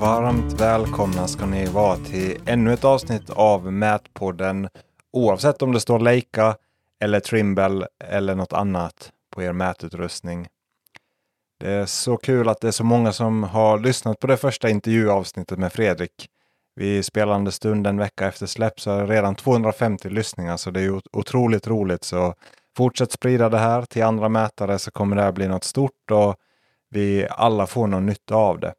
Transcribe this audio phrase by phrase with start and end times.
[0.00, 4.68] Varmt välkomna ska ni vara till ännu ett avsnitt av Mätpodden.
[5.12, 6.56] Oavsett om det står Leica
[7.00, 10.46] eller Trimble eller något annat på er mätutrustning.
[11.60, 14.70] Det är så kul att det är så många som har lyssnat på det första
[14.70, 16.28] intervjuavsnittet med Fredrik.
[16.74, 20.80] Vi spelande stund en vecka efter släpp så är det redan 250 lyssningar så det
[20.80, 22.04] är otroligt roligt.
[22.04, 22.34] Så
[22.76, 26.36] fortsätt sprida det här till andra mätare så kommer det här bli något stort och
[26.90, 28.74] vi alla får någon nytta av det.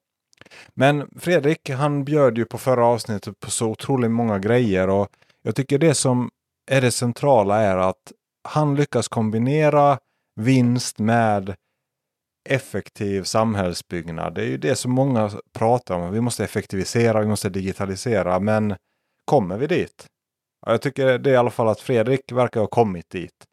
[0.74, 5.08] Men Fredrik, han bjöd ju på förra avsnittet på så otroligt många grejer och
[5.42, 6.30] jag tycker det som
[6.72, 8.12] är det centrala är att
[8.48, 10.00] han lyckas kombinera
[10.36, 11.56] vinst med
[12.50, 14.36] effektiv samhällsbyggnad.
[14.36, 16.12] Det är ju det som många pratar om.
[16.12, 18.40] Vi måste effektivisera, vi måste digitalisera.
[18.40, 18.76] Men
[19.26, 20.06] kommer vi dit?
[20.66, 23.46] Jag tycker det är i alla fall att Fredrik verkar ha kommit dit.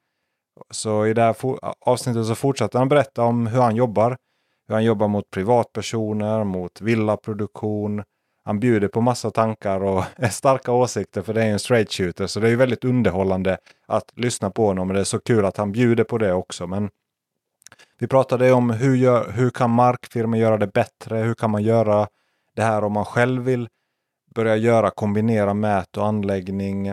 [0.71, 1.37] Så i det här
[1.81, 4.17] avsnittet så fortsätter han berätta om hur han jobbar.
[4.69, 8.03] Hur han jobbar mot privatpersoner, mot villaproduktion.
[8.45, 12.27] Han bjuder på massa tankar och starka åsikter för det är en straight shooter.
[12.27, 14.89] Så det är ju väldigt underhållande att lyssna på honom.
[14.89, 16.67] Och det är så kul att han bjuder på det också.
[16.67, 16.91] Men
[17.99, 21.17] vi pratade om hur, gör, hur kan markfirmor göra det bättre?
[21.19, 22.09] Hur kan man göra
[22.55, 23.69] det här om man själv vill
[24.35, 26.89] börja göra, kombinera mät och anläggning.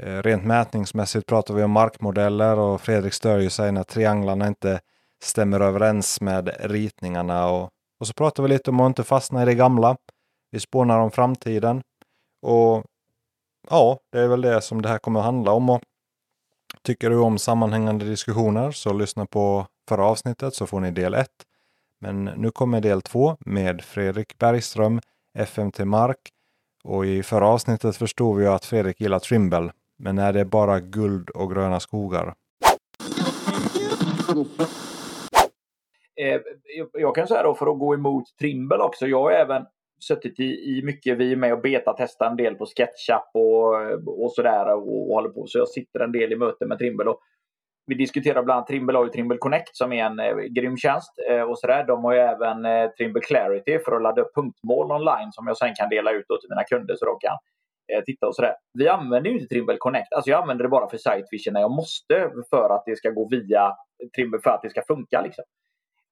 [0.00, 4.80] Eh, rent mätningsmässigt pratar vi om markmodeller och Fredrik stör ju sig när trianglarna inte
[5.22, 7.48] stämmer överens med ritningarna.
[7.50, 9.96] Och, och så pratar vi lite om att inte fastna i det gamla.
[10.50, 11.82] Vi spånar om framtiden.
[12.42, 12.84] Och
[13.70, 15.70] ja, det är väl det som det här kommer att handla om.
[15.70, 15.80] Och
[16.82, 21.28] tycker du om sammanhängande diskussioner så lyssna på förra avsnittet så får ni del 1.
[22.00, 25.00] Men nu kommer del 2 med Fredrik Bergström,
[25.38, 26.18] FMT Mark.
[26.84, 29.72] Och i förra avsnittet förstod vi att Fredrik gillar Trimble.
[29.96, 32.34] Men är det bara guld och gröna skogar?
[36.20, 36.40] Eh,
[36.92, 39.06] jag kan säga då för att gå emot Trimble också.
[39.06, 39.66] Jag har även
[40.00, 43.74] suttit i, i mycket, vi är med och betatestar en del på SketchUp och,
[44.24, 45.46] och sådär och, och håller på.
[45.46, 47.10] Så jag sitter en del i möten med Trimble.
[47.10, 47.20] Och
[47.86, 51.12] vi diskuterar bland annat Trimble och Trimble Connect som är en eh, grym tjänst.
[51.30, 51.84] Eh, och sådär.
[51.84, 55.56] De har ju även eh, Trimble Clarity för att ladda upp punktmål online som jag
[55.56, 57.36] sen kan dela ut till mina kunder så de kan
[57.92, 58.54] eh, titta och sådär.
[58.72, 60.12] Vi använder ju inte Trimble Connect.
[60.12, 63.28] Alltså jag använder det bara för Sitevision när jag måste för att det ska gå
[63.28, 63.72] via
[64.16, 65.22] Trimble för att det ska funka.
[65.22, 65.44] Liksom.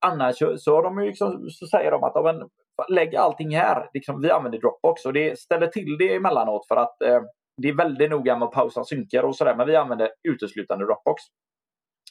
[0.06, 2.48] Annars så, så, de liksom, så säger de att men,
[2.88, 3.90] lägg allting här.
[3.94, 7.20] Liksom, vi använder Dropbox och det ställer till det emellanåt för att eh,
[7.62, 9.54] det är väldigt noga med att pausa synkar och sådär.
[9.56, 11.22] Men vi använder uteslutande Dropbox.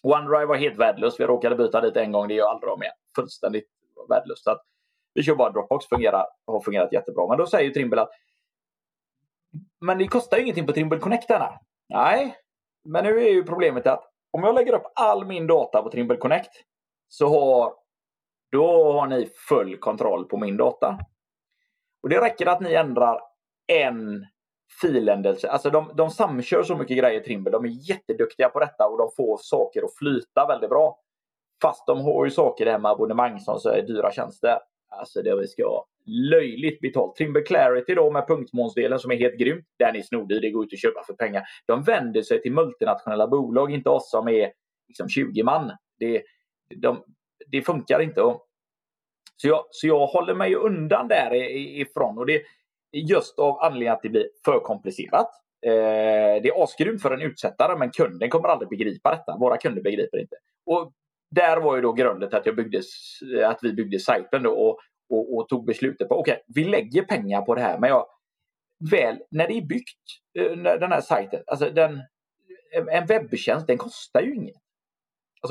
[0.04, 1.20] OneDrive var helt värdelöst.
[1.20, 2.28] Vi råkade byta dit en gång.
[2.28, 2.96] Det gör aldrig om igen.
[3.16, 3.68] Fullständigt
[4.10, 4.44] värdelöst.
[4.44, 4.62] Så att
[5.14, 5.86] vi kör bara Dropbox.
[5.86, 7.28] Fungerar, har fungerat jättebra.
[7.28, 8.10] Men då säger Trimble att
[9.86, 11.60] men det kostar ju ingenting på Trimble Connect denna.
[11.90, 12.36] Nej,
[12.90, 16.18] men nu är ju problemet att om jag lägger upp all min data på Trimble
[16.18, 16.52] Connect
[17.18, 17.74] så har,
[18.52, 21.00] då har ni full kontroll på min data.
[22.04, 23.20] Och Det räcker att ni ändrar
[23.68, 24.26] en
[24.82, 25.50] filändelse.
[25.50, 27.52] Alltså de, de samkör så mycket grejer Trimble.
[27.52, 31.00] De är jätteduktiga på detta och de får saker att flyta väldigt bra.
[31.62, 34.60] Fast de har ju saker det här med abonnemang som så är dyra tjänster.
[34.90, 35.86] Alltså det vi ska ha
[36.32, 37.16] löjligt betalt.
[37.16, 39.64] Trimble Clarity då med punktmånsdelen som är helt grym.
[39.80, 41.44] Den är snodig, det går ut att köpa för pengar.
[41.66, 44.52] De vänder sig till multinationella bolag, inte oss som är
[44.88, 45.72] liksom 20 man.
[46.00, 46.24] Det,
[46.76, 47.04] de,
[47.48, 48.22] det funkar inte.
[49.38, 52.18] Så jag, så jag håller mig undan därifrån.
[52.18, 52.42] Och det,
[52.92, 55.30] just av anledningen att det blir för komplicerat.
[55.66, 59.38] Eh, det är asgrymt för en utsättare men kunden kommer aldrig begripa detta.
[59.38, 60.36] Våra kunder begriper inte.
[60.66, 60.92] Och
[61.32, 62.82] där var ju då grunden till att, jag byggde,
[63.46, 67.02] att vi byggde sajten då och, och, och tog beslutet på okej, okay, vi lägger
[67.02, 68.06] pengar på det här men jag,
[68.92, 70.00] väl när det är byggt,
[70.40, 72.02] eh, den här sajten, alltså den,
[72.92, 74.65] en webbtjänst den kostar ju inget.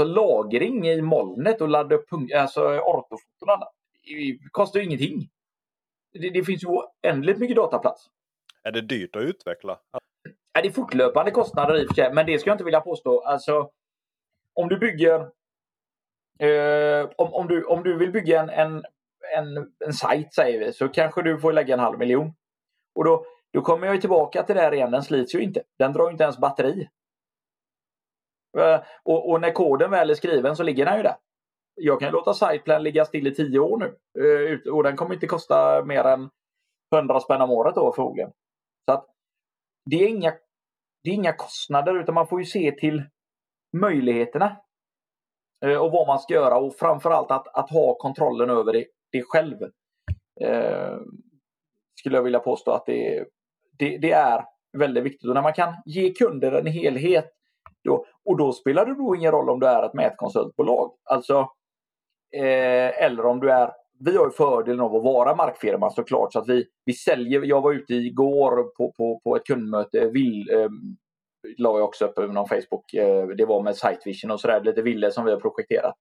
[0.00, 3.69] Alltså lagring i molnet och ladda upp alltså, ortofoton
[4.53, 5.28] kostar ju ingenting
[6.21, 8.06] det, det finns ju oändligt mycket dataplats.
[8.62, 9.78] Är det dyrt att utveckla?
[10.53, 12.81] Ja, det är fortlöpande kostnader i och för sig, men det ska jag inte vilja
[12.81, 13.21] påstå.
[13.21, 13.71] Alltså,
[14.54, 15.21] om du bygger...
[16.38, 18.84] Eh, om, om, du, om du vill bygga en, en,
[19.36, 22.34] en, en sajt, säger vi, så kanske du får lägga en halv miljon.
[22.95, 25.63] Och då, då kommer jag tillbaka till det här igen, den slits ju inte.
[25.78, 26.89] Den drar inte ens batteri.
[28.59, 31.16] Eh, och, och, när koden väl är skriven så ligger den ju där
[31.77, 33.86] jag kan låta Siteplan ligga still i tio år nu.
[34.24, 36.30] Eh, och den kommer inte kosta mer än
[36.95, 38.30] 100 spänn om året då förmodligen.
[38.84, 39.06] Så att
[39.91, 40.30] det är, inga,
[41.03, 43.03] det är inga kostnader utan man får ju se till
[43.77, 44.57] möjligheterna.
[45.65, 49.22] Eh, och vad man ska göra och framförallt att, att ha kontrollen över det, det
[49.22, 49.62] själv.
[50.41, 50.98] Eh,
[52.00, 53.24] skulle jag vilja påstå att det,
[53.78, 54.45] det, det, är
[54.78, 55.28] väldigt viktigt.
[55.28, 57.30] Och när man kan ge kunder en helhet
[57.84, 60.91] då, och då spelar det då ingen roll om du är ett mätkonsultbolag.
[61.04, 61.48] Alltså
[62.36, 63.71] Eh, eller om du är
[64.01, 66.33] vi har ju fördelen av att vara markfirma såklart.
[66.33, 70.51] Så att vi, vi säljer, jag var ute igår på, på, på ett kundmöte, vill,
[70.51, 70.69] eh,
[71.59, 72.95] la jag också upp någon Facebook.
[72.95, 75.95] Eh, det var med Sitevision och sådär, lite ville som vi har projekterat.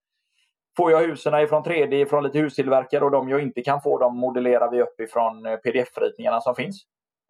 [0.76, 4.18] Får jag husen ifrån 3D, från lite hustillverkare och de jag inte kan få, de
[4.18, 6.82] modellerar vi upp ifrån eh, pdf-ritningarna som finns.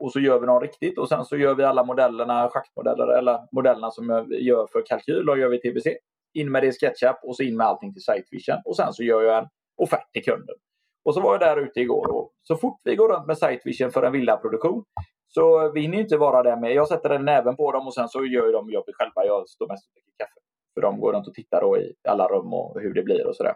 [0.04, 3.40] Och så gör vi dem riktigt och sen så gör vi alla modellerna, schaktmodeller eller
[3.52, 5.86] modellerna som vi gör för kalkyl och gör vi TBC.
[6.34, 9.02] In med det i SketchUp och så in med allting till Sitevision och sen så
[9.02, 10.56] gör jag en offert till kunden.
[11.04, 13.90] Och så var jag där ute igår och så fort vi går runt med Sitevision
[13.90, 14.84] för en villaproduktion
[15.28, 16.74] så vi hinner inte vara där med.
[16.74, 19.26] Jag sätter en näven på dem och sen så gör de jobbet själva.
[19.26, 20.40] Jag står mest och dricker kaffe.
[20.74, 23.36] För de går runt och tittar då i alla rum och hur det blir och
[23.36, 23.54] sådär.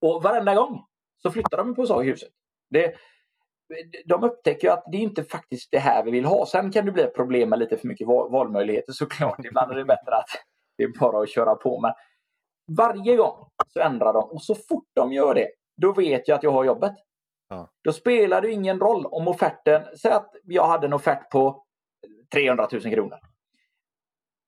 [0.00, 0.84] Och varenda gång
[1.22, 2.28] så flyttar de på sak i huset.
[2.70, 2.94] Det,
[4.04, 6.46] de upptäcker att det är inte faktiskt det här vi vill ha.
[6.46, 9.38] Sen kan det bli ett problem med lite för mycket valmöjligheter såklart.
[9.44, 10.28] Ibland är det bättre att
[10.78, 11.80] det är bara att köra på.
[11.80, 11.92] Men
[12.76, 16.42] varje gång så ändrar de och så fort de gör det, då vet jag att
[16.42, 16.94] jag har jobbet.
[17.48, 17.70] Ja.
[17.84, 21.64] Då spelar det ingen roll om offerten, säg att jag hade en offert på
[22.32, 23.18] 300 000 kronor.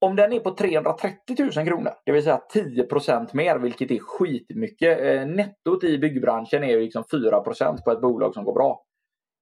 [0.01, 5.01] Om den är på 330 000 kronor, det vill säga 10% mer, vilket är skitmycket.
[5.01, 8.85] Eh, nettot i byggbranschen är liksom 4% på ett bolag som går bra.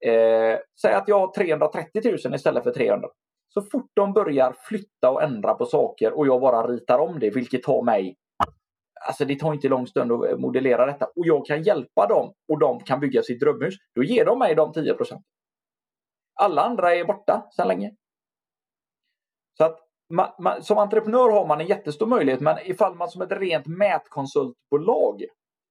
[0.06, 3.08] Eh, säg att jag har 330 000 istället för 300.
[3.48, 7.30] Så fort de börjar flytta och ändra på saker och jag bara ritar om det,
[7.30, 8.16] vilket tar mig
[9.06, 12.32] Alltså det tar inte lång stund att eh, modellera detta och jag kan hjälpa dem
[12.48, 13.74] och de kan bygga sitt drömhus.
[13.94, 15.22] Då ger de mig de 10%
[16.34, 17.90] Alla andra är borta sedan länge.
[19.58, 19.78] Så att
[20.14, 23.66] man, man, som entreprenör har man en jättestor möjlighet men ifall man som ett rent
[23.66, 25.22] mätkonsultbolag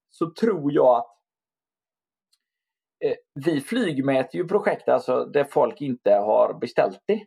[0.10, 1.21] så tror jag att
[3.06, 3.16] Eh,
[3.46, 7.26] vi flygmäter ju projekt alltså där folk inte har beställt det.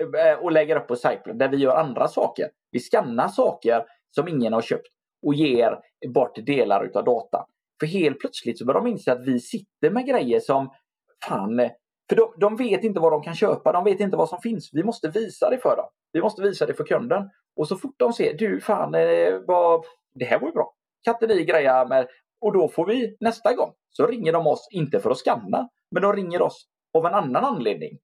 [0.00, 2.50] Eh, eh och lägger upp på Cyplan där vi gör andra saker.
[2.70, 4.88] Vi skannar saker som ingen har köpt
[5.26, 5.80] och ger
[6.14, 7.46] bort delar utav data.
[7.80, 10.70] För helt plötsligt så börjar de inse att vi sitter med grejer som
[11.28, 11.70] fan, eh,
[12.08, 14.70] för de, de vet inte vad de kan köpa, de vet inte vad som finns.
[14.72, 15.86] Vi måste visa det för dem.
[16.12, 17.30] Vi måste visa det för kunden.
[17.56, 18.92] Och så fort de ser, du fan,
[19.46, 19.84] vad,
[20.14, 20.74] det här var ju bra.
[21.04, 22.06] Kan inte ni greja med...
[22.40, 26.02] Och då får vi nästa gång, så ringer de oss, inte för att skanna, men
[26.02, 26.66] de ringer oss
[26.98, 27.98] av en annan anledning.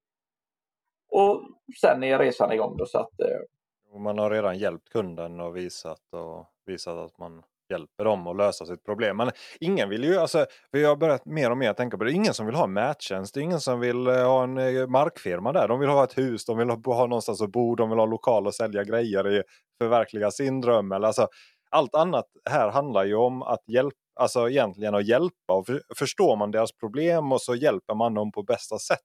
[1.12, 1.42] Och
[1.80, 3.20] sen är resan igång då så att...
[3.20, 4.00] Eh...
[4.00, 8.66] Man har redan hjälpt kunden och visat, och visat att man hjälper dem att lösa
[8.66, 9.16] sitt problem.
[9.16, 9.30] Men
[9.60, 12.46] ingen vill ju, alltså, vi har börjat mer och mer tänka på det, ingen som
[12.46, 15.68] vill ha en mättjänst, det är ingen som vill eh, ha en eh, markfirma där.
[15.68, 18.06] De vill ha ett hus, de vill ha, ha någonstans att bo, de vill ha
[18.06, 19.44] lokal och sälja grejer,
[19.78, 20.92] förverkliga sin dröm.
[20.92, 21.28] Eller, alltså,
[21.70, 26.36] allt annat här handlar ju om att hjälpa, alltså egentligen att hjälpa och för, förstår
[26.36, 29.00] man deras problem och så hjälper man dem på bästa sätt.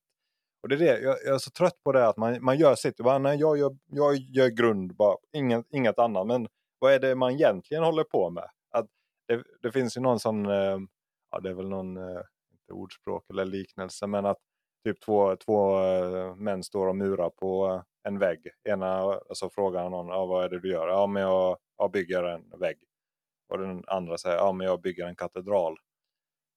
[0.63, 2.75] Och det är det, jag, jag är så trött på det att man, man gör
[2.75, 6.27] sitt, bara, nej, jag, gör, jag gör grund, bara, inget, inget annat.
[6.27, 6.47] Men
[6.79, 8.49] vad är det man egentligen håller på med?
[8.71, 8.87] Att
[9.27, 10.77] det, det finns ju någon sån, eh,
[11.31, 12.21] ja det är väl någon, eh,
[12.51, 14.37] inte ordspråk eller liknelse, men att
[14.85, 18.39] typ två, två eh, män står och murar på en vägg.
[18.69, 20.87] Ena så frågar någon, ja, vad är det du gör?
[20.87, 22.77] Ja, men jag, jag bygger en vägg.
[23.49, 25.77] Och den andra säger, ja men jag bygger en katedral.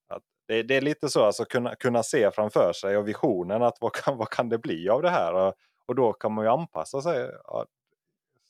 [0.09, 3.77] Att det, det är lite så, alltså kunna, kunna se framför sig och visionen att
[3.81, 5.35] vad kan, vad kan det bli av det här?
[5.35, 5.55] Och,
[5.87, 7.31] och då kan man ju anpassa sig.
[7.45, 7.67] Ja,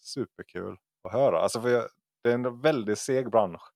[0.00, 1.40] superkul att höra.
[1.40, 1.88] Alltså för
[2.22, 3.72] det är en väldigt seg bransch.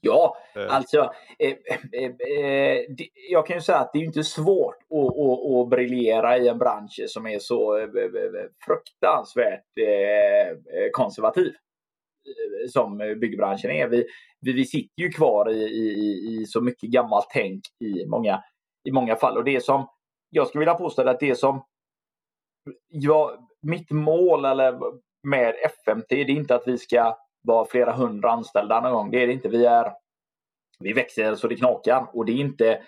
[0.00, 0.74] Ja, eh.
[0.74, 1.54] alltså eh,
[1.92, 2.84] eh, eh
[3.30, 6.58] jag kan ju säga att det är inte svårt att, att, att briljera i en
[6.58, 7.88] bransch som är så eh,
[8.66, 9.64] fruktansvärt
[10.92, 11.52] konservativ
[12.26, 13.88] Eh, som byggbranschen är.
[13.88, 14.06] Vi,
[14.40, 18.42] vi, vi sitter ju kvar i, i, i så mycket gammalt tänk i många,
[18.88, 19.36] i många fall.
[19.36, 19.88] Och det som
[20.30, 21.64] jag skulle vilja påstå att det som
[22.88, 23.30] jag,
[23.62, 24.78] mitt mål eller
[25.22, 29.10] med FMT, det är inte att vi ska vara flera hundra anställda någon gång.
[29.10, 29.48] Det är det inte.
[29.48, 29.92] Vi, är,
[30.78, 32.82] vi växer så det knakar och det är inte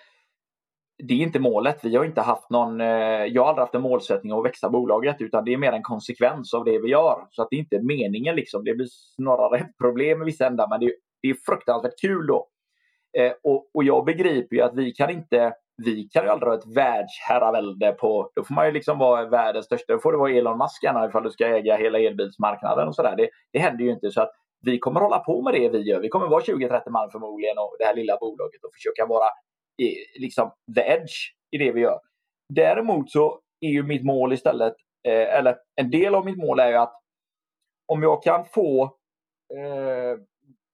[1.03, 1.79] det är inte målet.
[1.83, 2.87] Vi har inte haft någon, eh,
[3.25, 6.53] jag har aldrig haft en målsättning att växa bolaget utan det är mer en konsekvens
[6.53, 7.27] av det vi gör.
[7.31, 8.63] Så att det är inte meningen liksom.
[8.63, 12.47] Det blir snarare ett problem i vissa ändar men det, det är fruktansvärt kul då.
[13.17, 15.53] Eh, och, och jag begriper ju att vi kan inte
[15.85, 19.65] vi kan ju aldrig ha ett världsherravälde på, då får man ju liksom vara världens
[19.65, 22.95] största, då får det vara Elon Musk gärna ifall du ska äga hela elbilsmarknaden och
[22.95, 23.15] sådär.
[23.17, 25.99] Det, det händer ju inte så att vi kommer hålla på med det vi gör.
[25.99, 29.29] Vi kommer vara 20-30 man förmodligen och det här lilla bolaget och försöka vara
[30.19, 31.13] liksom the edge
[31.51, 31.99] i det vi gör.
[32.53, 34.73] Däremot så är ju mitt mål istället,
[35.07, 36.93] eh, eller en del av mitt mål är ju att
[37.87, 38.83] om jag kan få
[39.53, 40.19] eh,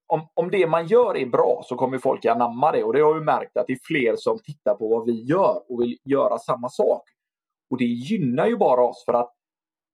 [0.08, 3.16] om, om det man gör är bra så kommer folk anamma det och det har
[3.16, 6.38] ju märkt att det är fler som tittar på vad vi gör och vill göra
[6.38, 7.04] samma sak.
[7.72, 9.32] Och det gynnar ju bara oss för att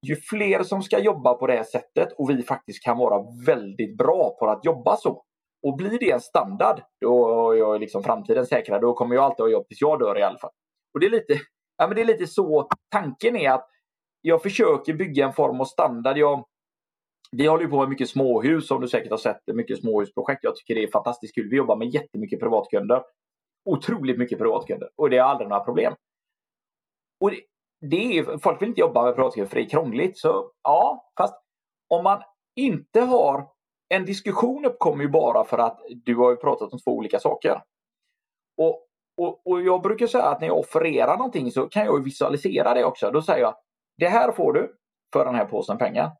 [0.08, 3.98] ju fler som ska jobba på det här sättet och vi faktiskt kan vara väldigt
[3.98, 5.24] bra på att jobba så,
[5.64, 8.82] och blir det en standard, då är jag liksom framtiden säkrad.
[8.82, 10.52] Då kommer jag alltid ha jobb tills jag dör i alla fall.
[10.94, 11.34] Och det är lite,
[11.78, 13.68] ja, men det är lite så tanken är att
[14.22, 16.18] jag försöker bygga en form av standard.
[16.18, 16.46] Jag,
[17.32, 19.42] vi håller ju på med mycket småhus som du säkert har sett.
[19.54, 20.44] Mycket småhusprojekt.
[20.44, 21.50] Jag tycker det är fantastiskt kul.
[21.50, 23.04] Vi jobbar med jättemycket privatkunder.
[23.66, 24.90] Otroligt mycket privatkunder.
[24.96, 25.94] Och det är aldrig några problem.
[27.20, 27.42] Och det,
[27.90, 30.18] det är, folk vill inte jobba med privatkunder för det är krångligt.
[30.18, 31.36] Så ja, fast
[31.88, 32.22] om man
[32.56, 33.48] inte har
[33.92, 37.62] en diskussion uppkommer ju bara för att du har ju pratat om två olika saker.
[38.58, 42.74] Och, och, och jag brukar säga att när jag offererar någonting så kan jag visualisera
[42.74, 43.12] det också.
[43.12, 43.56] Då säger jag
[43.98, 44.76] det här får du
[45.14, 46.12] för den här påsen pengar.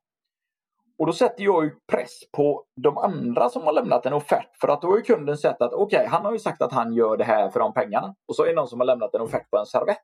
[0.98, 4.50] Och då sätter jag ju press på de andra som har lämnat en offert.
[4.62, 6.74] För att då har ju kunden sett att okej, okay, han har ju sagt att
[6.74, 8.16] han gör det här för de pengarna.
[8.28, 10.02] Och så är det någon som har lämnat en offert på en servett.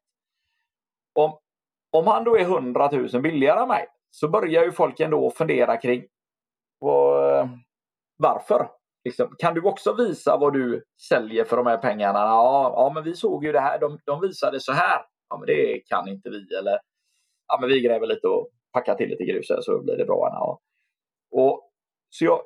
[1.15, 1.37] Om,
[1.91, 5.77] om han då är 100 000 billigare än mig så börjar ju folk ändå fundera
[5.77, 6.03] kring
[6.79, 7.47] och, eh,
[8.17, 8.69] varför.
[9.03, 12.19] Liksom, kan du också visa vad du säljer för de här pengarna?
[12.19, 13.79] Ja, ja men vi såg ju det här.
[13.79, 15.01] De, de visade så här.
[15.29, 16.55] Ja, men det kan inte vi.
[16.59, 16.79] Eller
[17.47, 20.29] ja, men vi gräver lite och packar till lite grus här så blir det bra.
[20.31, 20.59] Ja.
[21.31, 21.71] Och,
[22.09, 22.41] så jag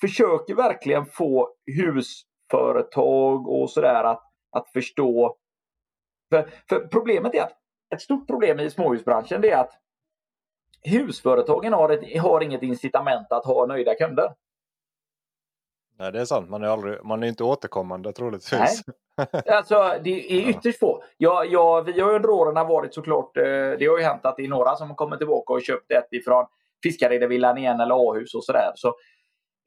[0.00, 5.36] försöker verkligen få husföretag och sådär att, att förstå.
[6.30, 7.58] För, för problemet är att
[7.94, 9.81] ett stort problem i småhusbranschen är att
[10.84, 14.34] husföretagen har, ett, har inget incitament att ha nöjda kunder.
[15.98, 16.50] Nej, det är sant.
[16.50, 18.82] Man är, aldrig, man är inte återkommande troligtvis.
[19.16, 19.54] Nej.
[19.56, 21.04] Alltså, det är ytterst få.
[21.16, 23.42] Ja, ja, vi har under åren varit såklart, eh,
[23.78, 26.08] det har ju hänt att det är några som har kommit tillbaka och köpt ett
[26.10, 26.46] ifrån
[26.82, 28.72] Fiskaredavillan igen eller A-hus och sådär.
[28.74, 28.94] Så,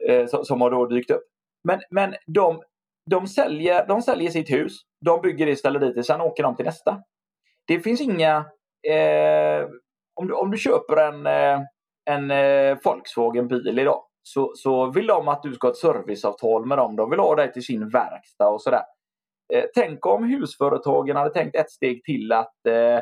[0.07, 1.23] eh, som har då dykt upp.
[1.63, 2.61] Men, men de,
[3.09, 6.55] de, säljer, de säljer sitt hus, de bygger det, ställer dit det, sen åker de
[6.55, 7.01] till nästa.
[7.67, 8.45] Det finns inga...
[8.87, 9.67] Eh,
[10.15, 11.59] om, du, om du köper en, eh,
[12.09, 16.65] en eh, Volkswagen bil idag så, så vill de att du ska ha ett serviceavtal
[16.65, 16.95] med dem.
[16.95, 18.83] De vill ha dig till sin verkstad och sådär.
[19.53, 22.99] Eh, tänk om husföretagen hade tänkt ett steg till att eh,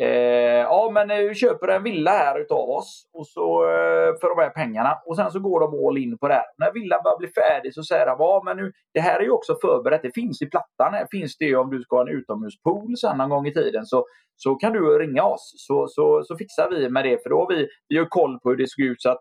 [0.00, 4.42] eh, ja men du köper en villa här utav oss och så, eh, för de
[4.42, 6.42] här pengarna och sen så går de all in på det.
[6.58, 9.30] När villan börjar bli färdig så säger de ja men nu, det här är ju
[9.30, 10.02] också förberett.
[10.02, 10.94] Det finns i plattan.
[10.94, 14.06] Här finns det om du ska ha en utomhuspool sen någon gång i tiden så,
[14.36, 17.48] så kan du ringa oss så, så, så fixar vi med det för då har
[17.48, 19.20] vi, vi har koll på hur det ser ut så att,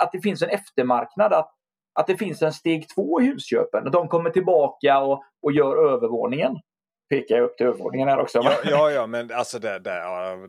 [0.00, 1.32] att det finns en eftermarknad.
[1.32, 1.50] Att
[1.94, 3.86] att det finns en steg två i husköpen.
[3.86, 6.56] Att de kommer tillbaka och, och gör övervåningen.
[7.14, 8.38] Pekar jag upp till övervåningen här också.
[8.44, 10.00] Ja, ja, ja men alltså det, det,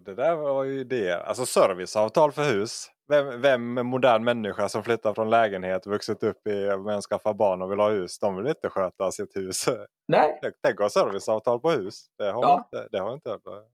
[0.06, 1.24] det där var ju det.
[1.24, 2.88] Alltså serviceavtal för hus.
[3.08, 7.72] Vem, vem modern människa som flyttar från lägenhet, vuxit upp i, men skaffar barn och
[7.72, 8.20] vill ha hus.
[8.20, 9.66] De vill inte sköta sitt hus.
[10.08, 10.40] Nej.
[10.64, 12.06] Tänk att ha serviceavtal på hus.
[12.18, 12.58] Det har ja.
[12.58, 12.88] inte.
[12.92, 13.30] Det har inte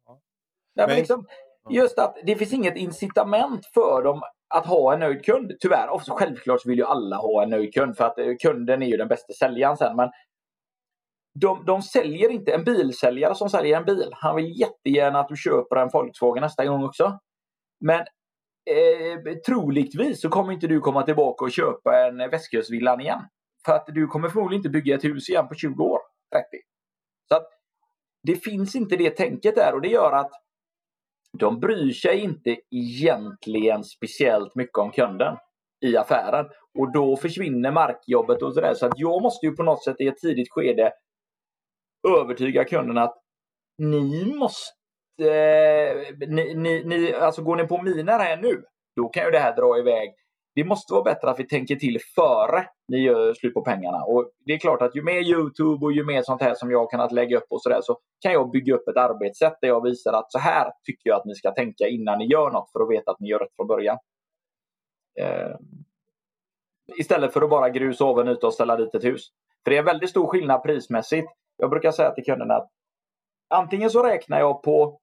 [0.06, 0.20] ja.
[0.76, 1.28] Nej, men liksom,
[1.70, 4.22] just att det finns inget incitament för dem
[4.56, 5.52] att ha en nöjd kund.
[5.60, 8.88] Tyvärr, och självklart vill ju alla ha en nöjd kund för att eh, kunden är
[8.88, 9.96] ju den bästa säljaren sen.
[9.96, 10.10] Men
[11.40, 15.36] de, de säljer inte, en bilsäljare som säljer en bil, han vill jättegärna att du
[15.36, 17.20] köper en Volkswagen nästa gång också.
[17.86, 18.00] Men
[18.70, 23.22] eh, troligtvis så kommer inte du komma tillbaka och köpa en västkustvillan igen.
[23.66, 26.00] För att du kommer förmodligen inte bygga ett hus igen på 20 år,
[26.36, 26.46] 30.
[27.30, 27.48] Så att
[28.24, 30.32] det finns inte det tänket där och det gör att
[31.40, 35.38] de bryr sig inte egentligen speciellt mycket om kunden
[35.86, 36.46] i affären.
[36.80, 38.74] Och då försvinner markjobbet och sådär.
[38.74, 40.92] Så att jag måste ju på något sätt i ett tidigt skede
[42.08, 43.18] övertyga kunden att
[43.78, 44.76] ni måste...
[45.22, 48.64] Eh, ni, ni, ni, alltså går ni på mina här nu,
[48.96, 50.16] då kan ju det här dra iväg
[50.56, 54.04] det måste vara bättre att vi tänker till före ni gör slut på pengarna.
[54.04, 56.80] Och Det är klart att ju mer Youtube och ju mer sånt här som jag
[56.80, 59.84] har kunnat lägga upp och sådär så kan jag bygga upp ett arbetssätt där jag
[59.84, 62.84] visar att så här tycker jag att ni ska tänka innan ni gör något för
[62.84, 63.98] att veta att ni gör rätt från början.
[65.20, 65.56] Eh,
[66.98, 69.28] istället för att bara grusa oven ute och ställa dit ett hus.
[69.64, 71.28] För det är en väldigt stor skillnad prismässigt.
[71.62, 72.70] Jag brukar säga till kunderna att
[73.50, 75.00] antingen så räknar jag på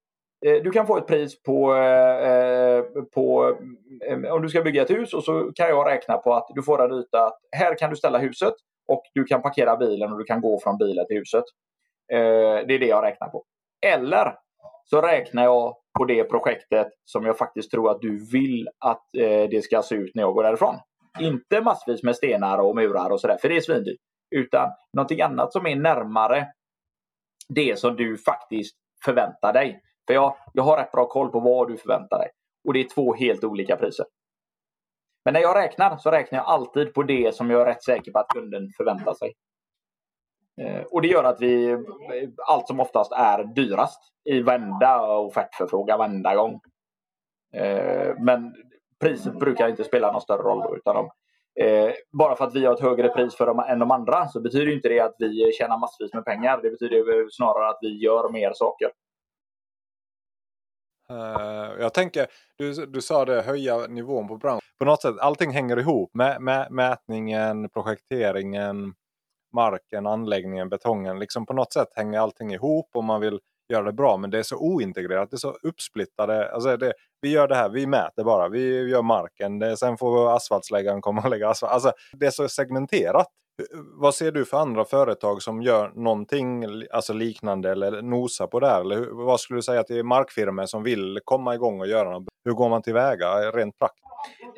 [0.47, 2.85] eh, du kan få ett pris på, eh, eh,
[3.15, 3.57] på
[4.33, 6.85] om du ska bygga ett hus och så kan jag räkna på att du får
[6.85, 8.55] en yta att här kan du ställa huset
[8.89, 11.45] och du kan parkera bilen och du kan gå från bilen till huset.
[12.09, 13.45] Det är det jag räknar på.
[13.87, 14.35] Eller
[14.85, 19.07] så räknar jag på det projektet som jag faktiskt tror att du vill att
[19.51, 20.75] det ska se ut när jag går därifrån.
[21.21, 24.01] Inte massvis med stenar och murar och sådär, för det är svindyrt.
[24.31, 26.53] Utan någonting annat som är närmare
[27.49, 29.83] det som du faktiskt förväntar dig.
[30.07, 32.31] För jag, jag har rätt bra koll på vad du förväntar dig.
[32.65, 34.07] Och det är två helt olika priser.
[35.25, 38.13] Men när jag räknar så räknar jag alltid på det som jag är rätt säker
[38.13, 39.35] på att kunden förväntar sig.
[40.61, 41.79] Eh, och det gör att vi eh,
[42.49, 46.61] allt som oftast är dyrast i varenda offertförfrågan varenda gång.
[47.55, 48.55] Eh, men
[49.01, 50.63] priset brukar inte spela någon större roll.
[50.63, 51.11] Då, utan de,
[51.61, 54.41] Eh, bara för att vi har ett högre pris för dem än de andra så
[54.41, 56.61] betyder inte det att vi tjänar massvis med pengar.
[56.63, 58.89] Det betyder snarare att vi gör mer saker.
[61.13, 64.61] Uh, jag tänker, du, du sa det, höja nivån på branschen.
[64.79, 66.11] På något sätt, allting hänger ihop.
[66.15, 68.95] Med, med, mätningen, projekteringen,
[69.55, 71.19] marken, anläggningen, betongen.
[71.19, 74.17] Liksom på något sätt hänger allting ihop och man vill göra det bra.
[74.17, 76.53] Men det är så ointegrerat, det är så uppsplittade.
[76.53, 79.59] Alltså det, vi gör det här, vi mäter bara, vi gör marken.
[79.59, 81.73] Det, sen får asfaltsläggaren komma och lägga asfalt.
[81.73, 83.27] Alltså, det är så segmenterat.
[84.01, 88.67] Vad ser du för andra företag som gör någonting alltså liknande eller nosar på det
[88.67, 88.81] här?
[88.81, 92.29] Eller vad skulle du säga till markfirmor som vill komma igång och göra något?
[92.45, 94.05] Hur går man tillväga rent praktiskt?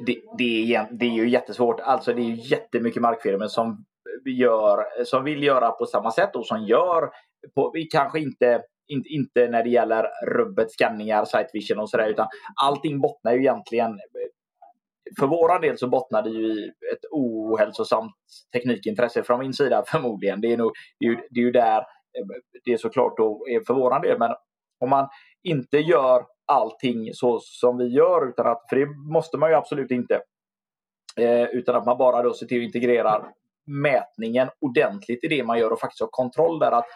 [0.07, 1.81] Det, det, är, det är ju jättesvårt.
[1.81, 3.85] Alltså det är ju jättemycket markfirmor som,
[4.25, 7.11] gör, som vill göra på samma sätt och som gör
[7.55, 12.27] på, kanske inte inte, inte när det gäller rubbet, skanningar, site vision och sådär utan
[12.63, 13.99] allting bottnar ju egentligen
[15.19, 18.15] för våran del så bottnar det ju i ett ohälsosamt
[18.53, 20.41] teknikintresse från min sida förmodligen.
[20.41, 21.85] Det är, nog, det är, ju, det är ju där
[22.65, 24.19] det är såklart då är för våran del.
[24.19, 24.31] Men
[24.81, 25.09] om man
[25.43, 29.91] inte gör allting så som vi gör, utan att, för det måste man ju absolut
[29.91, 30.21] inte.
[31.17, 33.27] Eh, utan att man bara då ser till att integrera
[33.67, 36.73] mätningen ordentligt i det man gör och faktiskt har kontroll där.
[36.73, 36.87] Att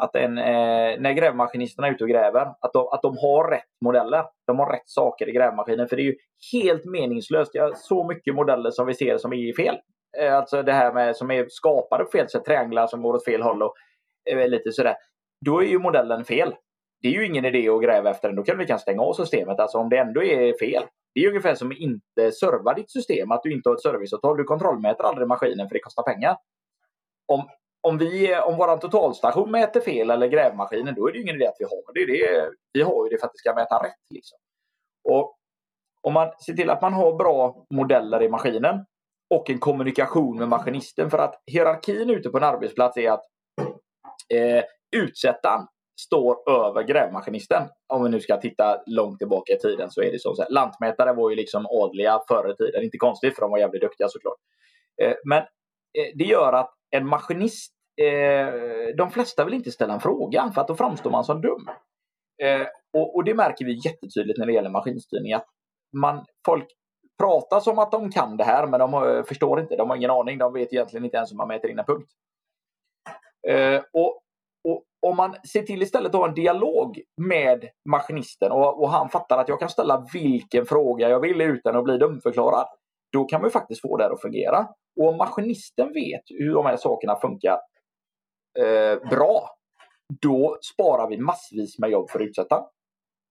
[0.00, 3.68] att en, eh, när grävmaskinisterna är ute och gräver, att de, att de har rätt
[3.84, 4.24] modeller.
[4.46, 5.88] De har rätt saker i grävmaskinen.
[5.88, 6.16] För det är ju
[6.52, 7.54] helt meningslöst.
[7.54, 9.78] Jag har så mycket modeller som vi ser som är fel.
[10.18, 13.24] Eh, alltså det här med som är skapade på fel sätt, trianglar som går åt
[13.24, 13.74] fel håll och
[14.30, 14.94] eh, lite sådär.
[15.46, 16.54] Då är ju modellen fel.
[17.02, 18.36] Det är ju ingen idé att gräva efter den.
[18.36, 19.60] Då kan vi kan stänga av systemet.
[19.60, 20.82] Alltså om det ändå är fel.
[21.14, 24.36] Det är ungefär som att inte serva ditt system, att du inte har ett serviceavtal.
[24.36, 26.36] Du kontrollmäter aldrig maskinen för det kostar pengar.
[27.26, 27.48] Om,
[27.82, 31.56] om, vi, om vår totalstation mäter fel eller grävmaskinen, då är det ingen idé att
[31.58, 32.06] vi har det.
[32.06, 34.14] det vi har ju det för att det ska mäta rätt.
[34.14, 34.38] Liksom.
[35.08, 35.36] Och
[36.02, 38.84] om man ser till att man har bra modeller i maskinen
[39.34, 41.10] och en kommunikation med maskinisten.
[41.10, 43.24] För att hierarkin ute på en arbetsplats är att
[44.34, 44.64] eh,
[44.96, 45.66] utsättaren
[46.00, 47.68] står över grävmaskinisten.
[47.86, 50.34] Om vi nu ska titta långt tillbaka i tiden så är det så.
[50.34, 52.84] så här, lantmätare var ju liksom adliga förr i tiden.
[52.84, 54.38] Inte konstigt för de var jävligt duktiga såklart.
[55.02, 57.72] Eh, men eh, det gör att en maskinist,
[58.02, 58.52] eh,
[58.96, 61.68] de flesta vill inte ställa en fråga för att då framstår man som dum.
[62.42, 65.32] Eh, och, och, det märker vi jättetydligt när det gäller maskinstyrning.
[65.32, 65.46] Att
[65.96, 66.66] man, folk
[67.22, 70.10] pratar som att de kan det här men de har, förstår inte, de har ingen
[70.10, 70.38] aning.
[70.38, 72.10] De vet egentligen inte ens hur man mäter in en punkt.
[73.48, 74.20] Eh, och,
[74.68, 79.08] och om man ser till istället att ha en dialog med maskinisten och, och, han
[79.08, 82.66] fattar att jag kan ställa vilken fråga jag vill utan att bli dumförklarad.
[83.12, 84.68] Då kan man ju faktiskt få det att fungera.
[84.96, 87.58] Och om maskinisten vet hur de här sakerna funkar
[88.58, 89.50] eh, bra,
[90.20, 92.64] då sparar vi massvis med jobb för utsättaren.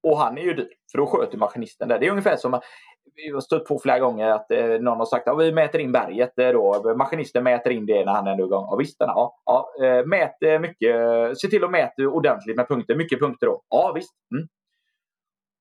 [0.04, 1.98] Och han är ju dyr, för då sköter maskinisten det.
[1.98, 2.60] Det är ungefär som
[3.16, 5.82] vi har stött på flera gånger att eh, någon har sagt att ja, vi mäter
[5.82, 6.40] in berget.
[6.40, 6.96] Eh, då.
[6.98, 8.68] Maskinisten mäter in det när han är igång.
[8.70, 10.96] Ja, visst, ja, ja, eh, mät eh, mycket.
[11.40, 12.96] Se till att mäta ordentligt med punkter.
[12.96, 13.62] Mycket punkter då.
[13.70, 14.14] Ja, visst.
[14.36, 14.48] Mm.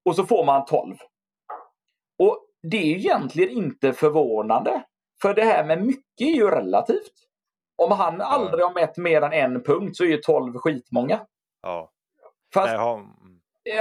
[0.05, 0.97] Och så får man 12.
[2.19, 4.83] Och det är egentligen inte förvånande.
[5.23, 7.13] För det här med mycket är ju relativt.
[7.83, 11.21] Om han aldrig har mätt mer än en punkt så är ju 12 skitmånga.
[11.63, 11.91] Ja.
[12.55, 13.05] Fast, har...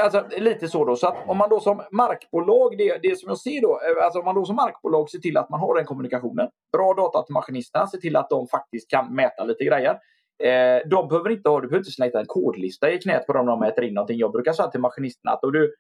[0.02, 0.96] alltså, lite så då.
[0.96, 4.20] Så att om man då som markbolag, det, det som jag ser då, eh, alltså
[4.20, 6.50] om man då som markbolag ser till att man har den kommunikationen.
[6.72, 10.00] Bra data till maskinisterna, ser till att de faktiskt kan mäta lite grejer.
[10.44, 13.46] Eh, de behöver inte ha, du behöver inte slänga en kodlista i knät på dem
[13.46, 14.18] när de mäter in någonting.
[14.18, 15.76] Jag brukar säga till maskinisterna att du,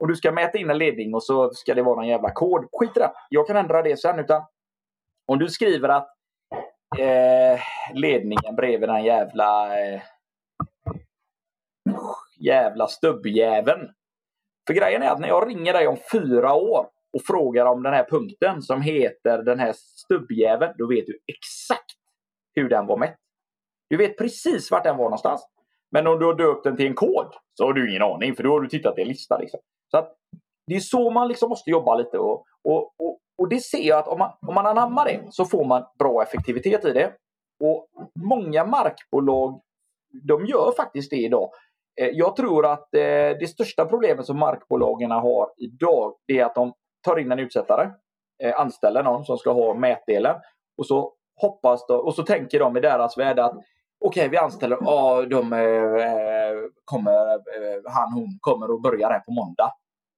[0.00, 2.68] och du ska mäta in en ledning och så ska det vara någon jävla kod.
[2.72, 3.12] Skit i det.
[3.28, 4.18] Jag kan ändra det sen.
[4.18, 4.42] Utan
[5.26, 6.08] om du skriver att
[6.98, 7.60] eh,
[7.94, 10.02] ledningen bredvid den jävla eh,
[12.36, 13.88] jävla stubbjäveln.
[14.66, 17.92] För grejen är att när jag ringer dig om fyra år och frågar om den
[17.92, 21.96] här punkten som heter den här stubbjäveln, då vet du exakt
[22.54, 23.18] hur den var mätt.
[23.90, 25.48] Du vet precis vart den var någonstans.
[25.90, 28.42] Men om du har döpt den till en kod så har du ingen aning för
[28.42, 29.38] då har du tittat i en lista.
[29.38, 29.60] Liksom.
[29.90, 30.12] Så att
[30.66, 32.18] det är så man liksom måste jobba lite.
[32.18, 35.44] Och, och, och, och det ser jag att om man, om man anammar det så
[35.44, 37.12] får man bra effektivitet i det.
[37.64, 37.88] Och
[38.28, 39.60] Många markbolag
[40.22, 41.50] de gör faktiskt det idag.
[42.00, 46.72] Eh, jag tror att eh, det största problemet som markbolagen har idag är att de
[47.06, 47.90] tar in en utsättare,
[48.42, 50.36] eh, anställer någon som ska ha mätdelen
[50.78, 53.52] och så hoppas de, och så tänker de i deras värld att
[54.04, 55.50] okej, okay, vi anställer, ja, de
[56.84, 57.14] kommer,
[57.90, 59.70] han, hon kommer att börja här på måndag.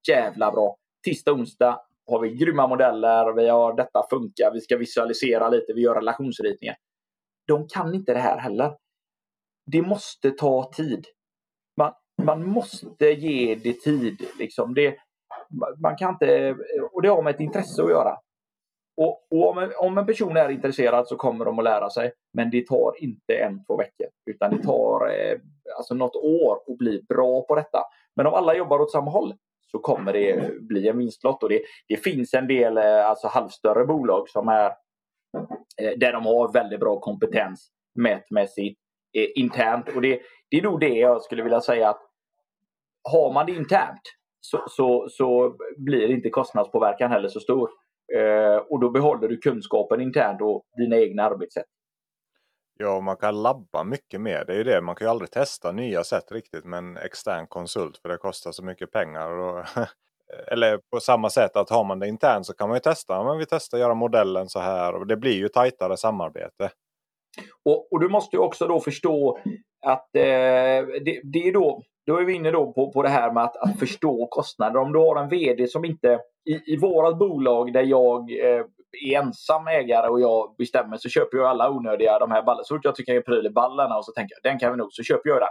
[0.08, 0.76] Jävla bra.
[1.04, 5.80] Tisdag, onsdag, har vi grymma modeller, vi har detta funkar, vi ska visualisera lite, vi
[5.80, 6.76] gör relationsritningar.
[7.46, 8.76] De kan inte det här heller.
[9.72, 11.06] Det måste ta tid.
[11.76, 11.92] Man,
[12.22, 14.26] man måste ge det tid.
[14.38, 14.74] Liksom.
[14.74, 14.96] Det,
[15.82, 16.56] man kan inte,
[16.92, 18.18] och det har med ett intresse att göra.
[18.96, 22.12] Och, och om, en, om, en, person är intresserad så kommer de att lära sig.
[22.32, 24.06] Men det tar inte en, två veckor.
[24.30, 25.38] Utan det tar eh,
[25.76, 27.82] alltså något år att bli bra på detta.
[28.16, 29.34] Men om alla jobbar åt samma håll
[29.76, 31.42] så kommer det bli en vinstlott.
[31.42, 34.70] Och det, det finns en del eh, alltså halvstörre bolag som är
[35.82, 38.80] eh, där de har väldigt bra kompetens mätmässigt
[39.16, 39.88] eh, internt.
[39.96, 42.00] Och det, det är nog det jag skulle vilja säga att
[43.12, 44.02] har man det internt
[44.40, 47.70] så, så, så blir inte kostnadspåverkan heller så stor.
[48.16, 51.66] Eh, och då behåller du kunskapen internt och dina egna arbetssätt.
[52.78, 54.44] Ja, man kan labba mycket mer.
[54.44, 54.80] Det är ju det.
[54.80, 58.52] Man kan ju aldrig testa nya sätt riktigt med en extern konsult för det kostar
[58.52, 59.30] så mycket pengar.
[59.30, 59.64] Och
[60.52, 63.24] eller på samma sätt att har man det internt så kan man ju testa.
[63.24, 66.70] Men vi testar att göra modellen så här och det blir ju tajtare samarbete.
[67.64, 69.38] Och, och du måste ju också då förstå
[69.86, 73.32] att eh, det, det, är då, då är vi inne då på, på det här
[73.32, 74.80] med att, att förstå kostnader.
[74.80, 79.18] Om du har en VD som inte, i, i vårat bolag där jag eh, är
[79.18, 82.64] ensam ägare och jag bestämmer så köper jag alla onödiga de här ballarna.
[82.64, 84.70] Så fort jag tycker jag är pryl i ballarna och så tänker jag den kan
[84.70, 85.48] vi nog, så köper jag den.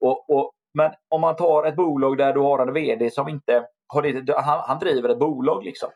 [0.00, 3.66] Och, och, men om man tar ett bolag där du har en VD som inte
[3.86, 5.90] har det, han, han driver ett bolag liksom.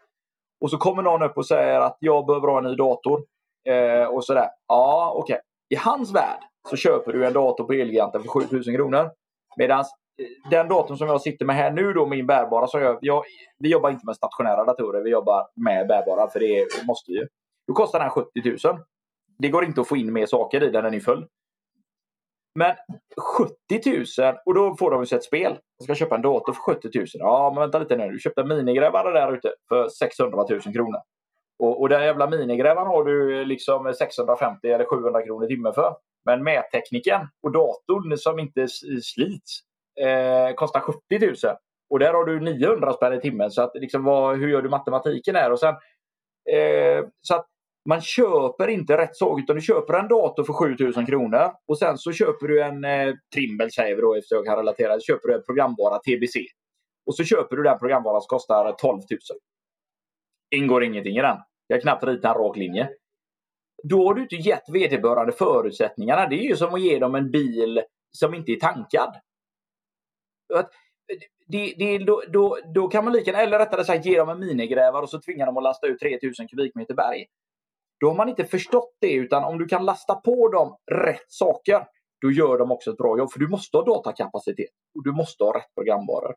[0.61, 3.25] Och så kommer någon upp och säger att jag behöver ha en ny dator.
[3.69, 4.49] Eh, och sådär.
[4.69, 5.35] Ja, okej.
[5.35, 5.41] Okay.
[5.69, 9.11] I hans värld så köper du en dator på Elgiganten för 7000 kronor.
[9.57, 9.85] Medan
[10.50, 13.24] den datorn som jag sitter med här nu då, min bärbara, så jag, jag,
[13.59, 17.27] vi jobbar inte med stationära datorer, vi jobbar med bärbara för det måste vi ju.
[17.66, 18.29] Då kostar den 70
[18.68, 18.79] 000.
[19.38, 21.27] Det går inte att få in mer saker i den, den är full.
[22.59, 22.74] Men
[23.68, 25.59] 70 000 och då får de ju ett spel.
[25.79, 27.07] Jag ska köpa en dator för 70 000.
[27.12, 28.11] Ja, men vänta lite nu.
[28.11, 31.00] Du köpte en minigrävare där ute för 600 000 kronor.
[31.59, 35.96] Och, och den jävla minigrävaren har du liksom 650 eller 700 kronor i timmen för.
[36.24, 38.68] Men mättekniken och datorn som inte
[39.03, 39.61] slits
[40.00, 41.57] eh, kostar 70 000.
[41.90, 43.50] Och där har du 900 spänn i timmen.
[43.50, 45.52] Så att liksom vad, hur gör du matematiken här?
[45.52, 45.74] Och sen,
[46.52, 47.46] eh, så att
[47.88, 51.98] man köper inte rätt sak utan du köper en dator för 7000 kronor och sen
[51.98, 54.94] så köper du en eh, Trimble säger vi då eftersom jag kan relatera.
[54.94, 56.37] Så köper du en programvara TBC.
[57.07, 59.18] Och så köper du den programvaran som kostar 12 000.
[60.57, 61.37] Ingår ingenting i den.
[61.66, 62.88] Jag kan knappt rita en rak linje.
[63.83, 66.28] Då har du inte gett vederbörande förutsättningarna.
[66.28, 69.14] Det är ju som att ge dem en bil som inte är tankad.
[70.55, 70.64] Eh,
[71.47, 75.03] det, det, då, då, då kan man lika eller rättare sagt ge dem en minigrävare
[75.03, 77.27] och så tvingar dem att lasta ut 3000 kubikmeter berg.
[78.01, 81.87] Då har man inte förstått det utan om du kan lasta på dem rätt saker
[82.21, 83.33] då gör de också ett bra jobb.
[83.33, 86.35] För du måste ha datakapacitet och du måste ha rätt programvaror.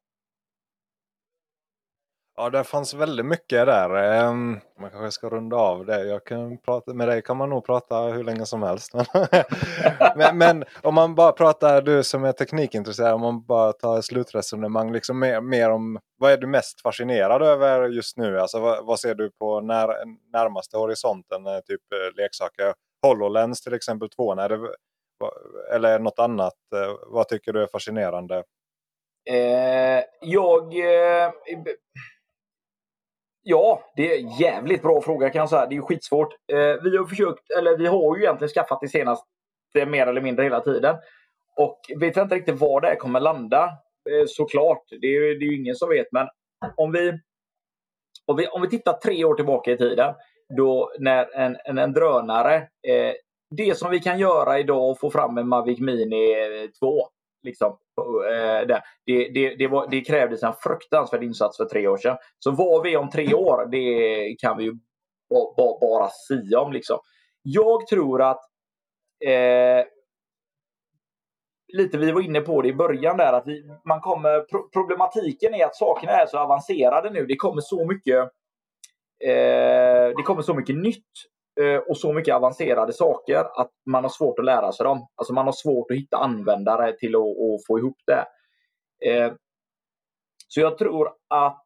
[2.39, 3.95] Ja, det fanns väldigt mycket där.
[3.95, 6.04] Ehm, man kanske ska runda av det.
[6.06, 8.93] Jag kan prata, med dig kan man nog prata hur länge som helst.
[10.15, 14.91] men, men, om man bara pratar, du som är teknikintresserad, om man bara tar slutresonemang.
[14.91, 18.39] Liksom mer, mer om vad är du mest fascinerad över just nu?
[18.39, 19.88] Alltså, vad, vad ser du på när,
[20.34, 21.47] närmaste horisonten?
[21.47, 22.73] Eh, typ eh, leksaker.
[23.02, 24.36] HoloLens till exempel 2.
[24.36, 24.60] När det,
[25.73, 26.58] eller något annat.
[26.76, 28.43] Eh, vad tycker du är fascinerande?
[29.30, 30.73] Eh, jag...
[30.73, 31.32] Eh
[33.49, 35.65] Ja, det är en jävligt bra fråga kan jag säga.
[35.65, 36.33] Det är skitsvårt.
[36.51, 39.25] Eh, vi har försökt, eller vi har ju egentligen skaffat det senaste
[39.73, 40.95] mer eller mindre hela tiden.
[41.57, 43.63] Och vet inte riktigt var det kommer landa.
[44.10, 46.07] Eh, såklart, det är, det är ju ingen som vet.
[46.12, 46.27] Men
[46.75, 47.19] om vi,
[48.25, 50.13] om vi, om vi tittar tre år tillbaka i tiden.
[50.57, 52.55] Då när en, en, en drönare,
[52.88, 53.13] eh,
[53.49, 57.07] det som vi kan göra idag och få fram en Mavic Mini eh, 2.
[57.47, 62.17] Liksom, Eh, det, det, det, var, det krävdes en fruktansvärd insats för tre år sedan.
[62.39, 64.73] Så vad vi är om tre år, det kan vi ju
[65.29, 66.73] bara, bara sia om.
[66.73, 66.99] Liksom.
[67.41, 68.41] Jag tror att
[69.25, 69.86] eh,
[71.73, 75.65] lite vi var inne på det i början där att vi, man kommer, problematiken är
[75.65, 77.25] att sakerna är så avancerade nu.
[77.25, 78.17] Det kommer så mycket
[79.23, 81.12] eh, det kommer så mycket nytt
[81.59, 85.07] Eh, och så mycket avancerade saker att man har svårt att lära sig dem.
[85.15, 88.25] Alltså man har svårt att hitta användare till att, att få ihop det.
[89.11, 89.33] Eh,
[90.47, 91.63] så jag tror att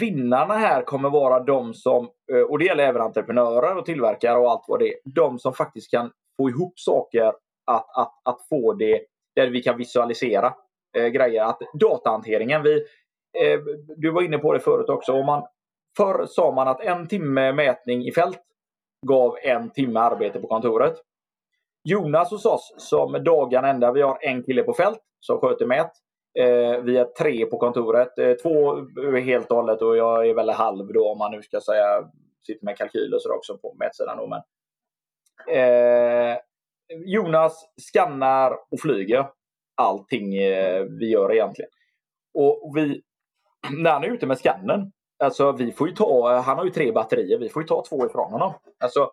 [0.00, 4.50] vinnarna här kommer vara de som, eh, och det gäller även entreprenörer och tillverkare och
[4.50, 7.32] allt vad det är, de som faktiskt kan få ihop saker
[7.66, 9.00] att, att, att få det
[9.36, 10.54] där vi kan visualisera
[10.96, 11.44] eh, grejer.
[11.44, 12.74] Att datahanteringen, vi,
[13.38, 13.60] eh,
[13.96, 15.46] du var inne på det förut också, om man,
[15.96, 18.40] förr sa man att en timme mätning i fält
[19.06, 20.94] gav en timme arbete på kontoret.
[21.84, 25.92] Jonas hos oss som dagen ända, vi har en kille på fält som sköter mät.
[26.38, 28.18] Eh, vi är tre på kontoret.
[28.18, 28.76] Eh, två
[29.20, 32.10] helt och hållet och jag är väl halv då om man nu ska säga,
[32.46, 34.16] sitter med kalkyler så också på mätsidan.
[34.16, 34.42] Då, men.
[35.56, 36.36] Eh,
[37.06, 39.26] Jonas skannar och flyger
[39.74, 41.70] allting eh, vi gör egentligen.
[42.34, 43.02] Och vi,
[43.70, 46.92] när han är ute med skannen Alltså vi får ju ta, han har ju tre
[46.92, 48.52] batterier, vi får ju ta två ifrån honom.
[48.78, 49.10] Alltså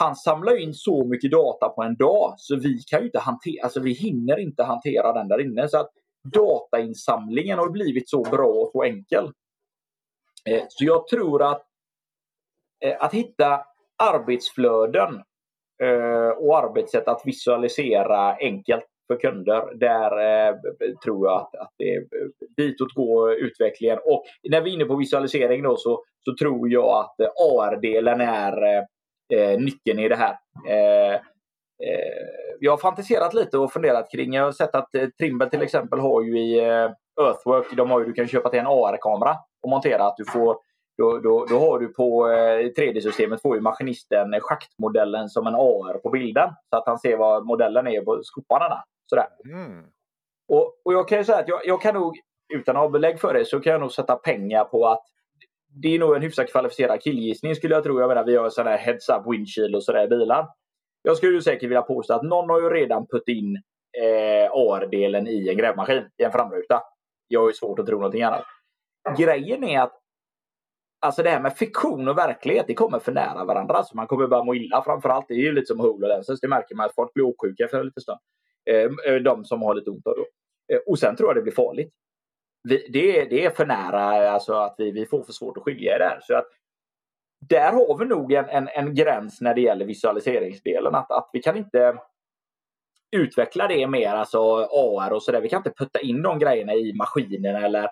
[0.00, 3.64] han samlar in så mycket data på en dag så vi kan ju inte hantera,
[3.64, 5.68] alltså vi hinner inte hantera den där inne.
[5.68, 5.90] Så att
[6.34, 9.24] datainsamlingen har blivit så bra och så enkel.
[10.48, 11.62] Eh, så jag tror att
[12.84, 13.64] eh, att hitta
[13.98, 15.14] arbetsflöden
[15.82, 19.74] eh, och arbetssätt att visualisera enkelt för kunder.
[19.74, 20.10] Där
[20.48, 20.54] eh,
[21.04, 22.04] tror jag att, att det är
[22.56, 23.98] ditåt går utvecklingen.
[24.04, 28.20] Och när vi är inne på visualisering då så, så tror jag att eh, AR-delen
[28.20, 28.84] är eh,
[29.38, 30.36] eh, nyckeln i det här.
[30.68, 31.20] Eh,
[32.60, 36.22] jag har fantiserat lite och funderat kring, jag har sett att Trimble till exempel har
[36.22, 36.58] ju i
[37.20, 40.56] Earthwork, de har ju, du kan köpa till en AR-kamera och montera att du får
[40.98, 42.26] då, då, då har du på
[42.78, 46.50] 3D-systemet får ju maskinisten schaktmodellen som en AR på bilden.
[46.70, 48.84] Så att han ser vad modellen är på skoparna.
[49.10, 49.28] Sådär.
[49.44, 49.84] Mm.
[50.48, 52.18] Och, och jag kan ju säga att jag, jag kan nog,
[52.54, 55.02] utan att ha belägg för det, så kan jag nog sätta pengar på att
[55.82, 58.00] det är nog en hyfsat kvalificerad killgissning skulle jag tro.
[58.00, 60.48] Jag menar, vi har sådana här heads-up windshield och sådär i bilar.
[61.02, 63.56] Jag skulle ju säkert vilja påstå att någon har ju redan putt in
[64.02, 66.82] eh, AR-delen i en grävmaskin i en framruta.
[67.28, 68.44] Jag har ju svårt att tro någonting annat.
[69.18, 70.00] Grejen är att
[71.02, 73.74] Alltså det här med fiktion och verklighet, det kommer för nära varandra.
[73.74, 75.28] Alltså man kommer bara må illa framförallt.
[75.28, 76.40] Det är ju lite som HoloLenses.
[76.40, 78.18] Det märker man att folk blir åksjuka efter en liten stund.
[78.70, 80.74] Ehm, eh, de som har lite ont av det.
[80.74, 81.92] Eh, och sen tror jag det blir farligt.
[82.68, 85.92] Vi, det, det, är för nära, alltså att vi, vi får för svårt att skilja
[85.92, 86.18] det där.
[86.22, 86.46] Så att,
[87.48, 90.94] där har vi nog en, en, en gräns när det gäller visualiseringsdelen.
[90.94, 91.98] Att, att vi kan inte
[93.16, 94.38] utveckla det mer, alltså
[94.72, 95.40] AR och sådär.
[95.40, 97.84] Vi kan inte putta in de grejerna i maskinen eller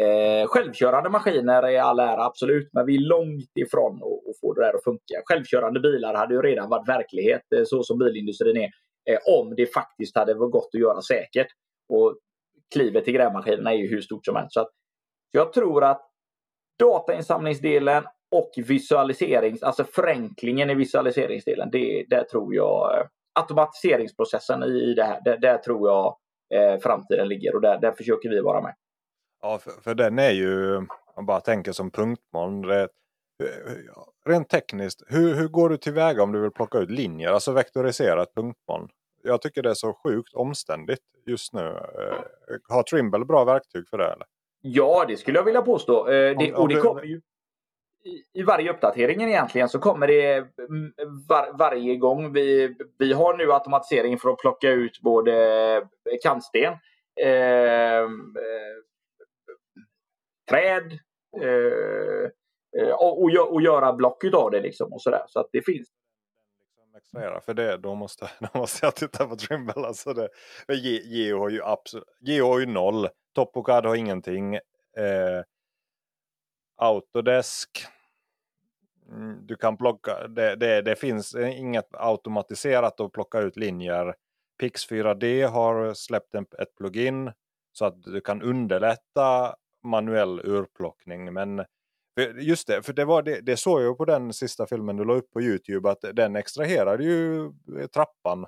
[0.00, 4.60] eh, självkörande maskiner är all ära, absolut, men vi är långt ifrån att få det
[4.60, 5.22] där att funka.
[5.24, 8.70] Självkörande bilar hade ju redan varit verklighet, eh, så som bilindustrin är,
[9.10, 11.46] Eh, om det faktiskt hade varit gott att göra säkert.
[11.88, 12.18] Och
[12.74, 14.52] klivet till grävmaskinerna är ju hur stort som helst.
[14.52, 14.68] Så
[15.30, 16.10] jag tror att
[16.78, 23.06] datainsamlingsdelen och visualiserings, alltså förenklingen i visualiseringsdelen, det, där tror jag eh,
[23.40, 26.16] automatiseringsprocessen i det här, där, där tror jag
[26.54, 28.74] eh, framtiden ligger och där, där försöker vi vara med.
[29.42, 32.62] Ja, för, för den är ju, Om man bara tänker som punktmoln.
[32.62, 32.88] Det,
[34.26, 38.22] rent tekniskt, hur, hur går du tillväga om du vill plocka ut linjer, alltså vektorisera
[38.22, 38.88] ett punktmoln?
[39.22, 41.66] Jag tycker det är så sjukt omständigt just nu.
[41.66, 44.04] Eh, har Trimble bra verktyg för det?
[44.04, 44.26] Eller?
[44.60, 46.08] Ja, det skulle jag vilja påstå.
[46.08, 47.20] Eh, det, och det kommer ju
[48.32, 50.46] i varje uppdatering egentligen så kommer det
[51.28, 52.32] var, varje gång.
[52.32, 55.88] Vi, vi har nu automatisering för att plocka ut både
[56.22, 56.72] kantsten,
[57.20, 57.30] eh,
[57.98, 58.08] eh,
[60.50, 60.98] träd
[61.42, 62.30] eh, eh
[62.78, 64.60] Eh, och, och, och, göra block utav det.
[64.60, 65.22] Liksom och sådär.
[65.28, 65.88] så att det finns.
[66.94, 69.86] Liksom för det, då måste, då måste jag titta på Trimble.
[69.86, 70.28] Alltså det,
[71.04, 73.08] Geo har ju absolut, Geo har ju noll.
[73.34, 74.54] Topocad har ingenting.
[74.54, 75.42] Eh,
[76.76, 77.86] Autodesk
[79.08, 84.14] mm, du kan plocka, det, det, det, finns inget automatiserat att plocka ut linjer.
[84.58, 87.32] Pix 4D har släppt en, ett plugin
[87.72, 91.32] så att du kan underlätta manuell urplockning.
[91.32, 91.64] Men
[92.40, 95.14] just det, för det, var det, det såg jag på den sista filmen du la
[95.14, 98.46] upp på Youtube att den extraherade ju eh, trappan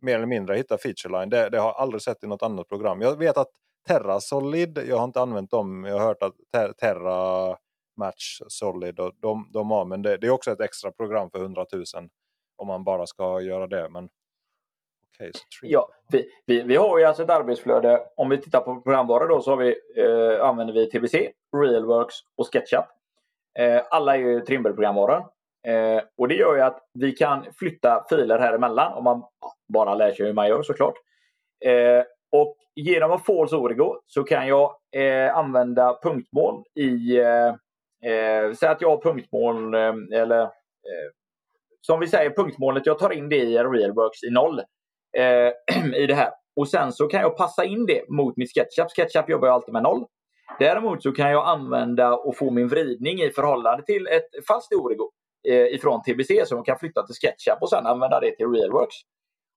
[0.00, 1.30] mer eller mindre hitta featureline.
[1.30, 3.00] Det, det har jag aldrig sett i något annat program.
[3.00, 3.50] Jag vet att
[3.88, 6.34] Terra Solid, jag har inte använt dem, jag har hört att
[6.80, 7.56] Terra
[7.96, 9.84] Match Solid och de, de har.
[9.84, 11.84] Men det, det, är också ett extra program för 100 000
[12.56, 13.88] om man bara ska göra det.
[13.90, 14.08] Men
[15.48, 18.00] så ja, vi, vi, vi har ju alltså ett arbetsflöde.
[18.16, 22.46] Om vi tittar på programvara då så har vi, eh, använder vi TBC, Realworks och
[22.46, 22.84] SketchUp.
[23.58, 25.26] Eh, alla är ju Trimble-programvaror.
[25.66, 29.22] Eh, och det gör ju att vi kan flytta filer här emellan om man
[29.72, 30.94] bara lär sig hur man gör såklart.
[31.64, 37.54] Eh, och genom att False Origo så kan jag eh, använda punktmål i eh,
[38.04, 41.10] Eh, säg att jag har punktmål eh, eller eh,
[41.80, 44.60] som vi säger punktmålet, jag tar in det i Realworks i noll
[45.18, 46.30] eh, i det här.
[46.56, 48.90] Och sen så kan jag passa in det mot mitt SketchUp.
[48.90, 50.04] SketchUp jobbar jag alltid med noll.
[50.58, 55.10] Däremot så kan jag använda och få min vridning i förhållande till ett fast origo
[55.48, 58.96] eh, ifrån TBC som jag kan flytta till SketchUp och sen använda det till Realworks.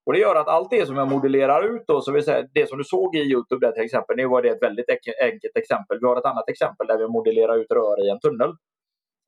[0.05, 2.69] Och Det gör att allt det som jag modellerar ut, då, så vill säga, det
[2.69, 4.89] som du såg i Youtube där till exempel, nu var det ett väldigt
[5.23, 5.97] enkelt exempel.
[6.01, 8.53] Vi har ett annat exempel där vi modellerar ut rör i en tunnel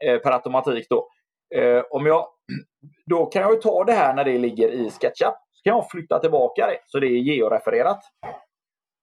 [0.06, 0.88] eh, per automatik.
[0.90, 1.08] Då.
[1.56, 2.28] Eh, om jag,
[3.06, 5.36] då kan jag ta det här när det ligger i SketchUp.
[5.58, 8.00] Så kan jag flytta tillbaka det så det är georefererat.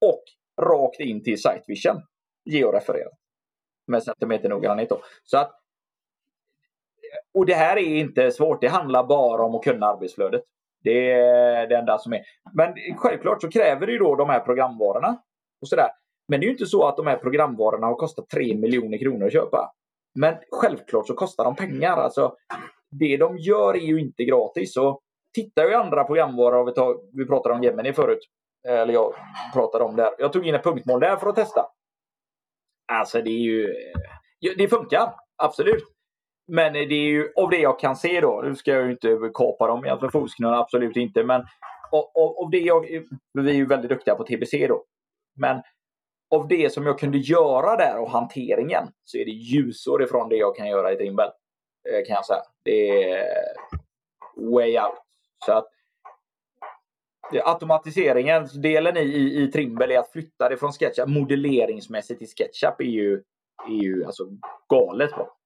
[0.06, 0.22] Och
[0.62, 2.02] rakt in till SiteVision.
[2.44, 3.12] Georefererat.
[3.86, 4.88] Med centimeter noggrannhet.
[5.24, 5.60] Så att,
[7.34, 8.60] och det här är inte svårt.
[8.60, 10.42] Det handlar bara om att kunna arbetsflödet.
[10.82, 12.20] Det är det enda som är.
[12.52, 15.22] Men självklart så kräver det ju då de här programvarorna.
[15.60, 15.88] Och sådär.
[16.28, 19.26] Men det är ju inte så att de här programvarorna har kostat 3 miljoner kronor
[19.26, 19.72] att köpa.
[20.14, 21.96] Men självklart så kostar de pengar.
[21.96, 22.36] Alltså,
[22.90, 24.76] det de gör är ju inte gratis.
[24.76, 25.00] Och
[25.34, 28.28] tittar ju andra programvaror, vi, tar, vi pratade om Gemini förut.
[28.68, 29.14] Eller jag
[29.52, 30.14] pratade om det.
[30.18, 31.66] Jag tog in ett punktmål där för att testa.
[32.92, 33.74] Alltså det är ju...
[34.56, 35.84] Det funkar, absolut.
[36.46, 38.42] Men det är ju av det jag kan se då.
[38.44, 41.24] Nu ska jag ju inte kapa dem jämfört med absolut inte.
[41.24, 41.46] Men
[42.16, 42.86] av, det jag...
[43.32, 44.84] Vi är ju väldigt duktiga på TBC då.
[45.40, 45.62] Men
[46.34, 50.36] av det som jag kunde göra där och hanteringen så är det ljusår ifrån det
[50.36, 51.32] jag kan göra i Trimble.
[51.90, 52.42] Eh, kan jag säga.
[52.64, 53.26] Det är
[54.36, 55.03] way out.
[55.46, 55.68] Så att
[57.44, 62.84] automatiseringsdelen i, i, i Trimble är att flytta det från SketchUp modelleringsmässigt till SketchUp är
[62.84, 63.22] ju,
[63.68, 64.24] är ju alltså
[64.68, 65.36] galet bra.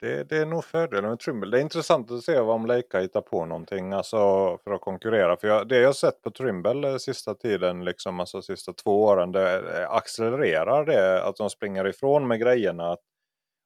[0.00, 1.50] Det, det, är nog fördelen med Trimble.
[1.50, 4.18] Det är intressant att se om Leica hittar på någonting alltså,
[4.64, 5.36] för att konkurrera.
[5.36, 9.32] För jag, det jag sett på Trimble eh, sista tiden, liksom, alltså sista två åren,
[9.32, 12.96] det accelererar det att de springer ifrån med grejerna.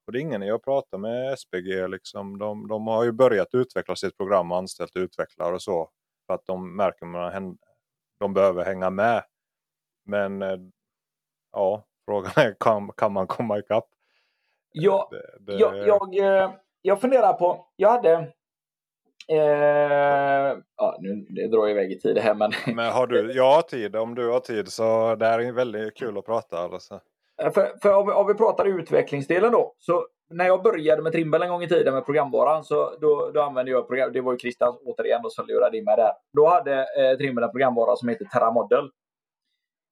[0.07, 3.97] Och det är ingen jag pratar med SPG, liksom, de, de har ju börjat utveckla
[3.97, 5.91] sitt program och anställt utvecklare och så.
[6.27, 7.57] För att de märker att
[8.19, 9.25] de behöver hänga med.
[10.07, 10.59] Men eh,
[11.53, 13.89] ja, frågan är kan, kan man komma ikapp?
[14.73, 15.59] Ja, det, det...
[15.59, 16.51] Jag, jag, eh,
[16.83, 18.13] jag funderar på, jag hade
[19.29, 22.53] eh, ja, nu det drar iväg i tid här men...
[22.67, 25.97] Men har du, jag har tid, om du har tid så det här är väldigt
[25.97, 26.59] kul att prata.
[26.59, 27.01] Alltså.
[27.43, 29.75] Eh, för, för om, vi, om vi pratar utvecklingsdelen då.
[29.79, 33.41] Så när jag började med Trimble en gång i tiden med programvaran så då, då
[33.41, 36.13] använde jag program, det var ju Christian återigen då, som lurade in mig där.
[36.33, 38.91] Då hade eh, Trimble en programvara som heter Terramodel.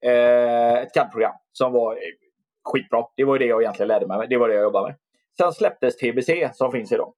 [0.05, 1.99] Eh, ett CAD-program som var eh,
[2.65, 3.05] skitbra.
[3.17, 4.29] Det var det jag egentligen lärde mig.
[4.29, 4.97] Det var det jag jobbade med.
[5.39, 7.15] Sen släpptes TBC som finns idag.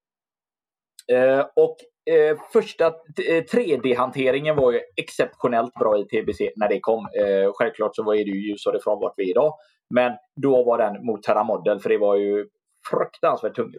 [1.12, 1.76] Eh, och
[2.14, 7.08] eh, första eh, 3D-hanteringen var ju exceptionellt bra i TBC när det kom.
[7.18, 9.54] Eh, självklart så var det ju ljusare från vart vi är idag.
[9.94, 12.46] Men då var den mot Terra Model för det var ju
[12.90, 13.76] fruktansvärt tungt.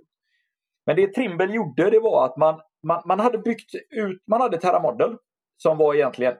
[0.86, 4.58] Men det Trimble gjorde det var att man, man, man hade byggt ut, man hade
[4.58, 5.18] Terra Model
[5.58, 6.34] som var egentligen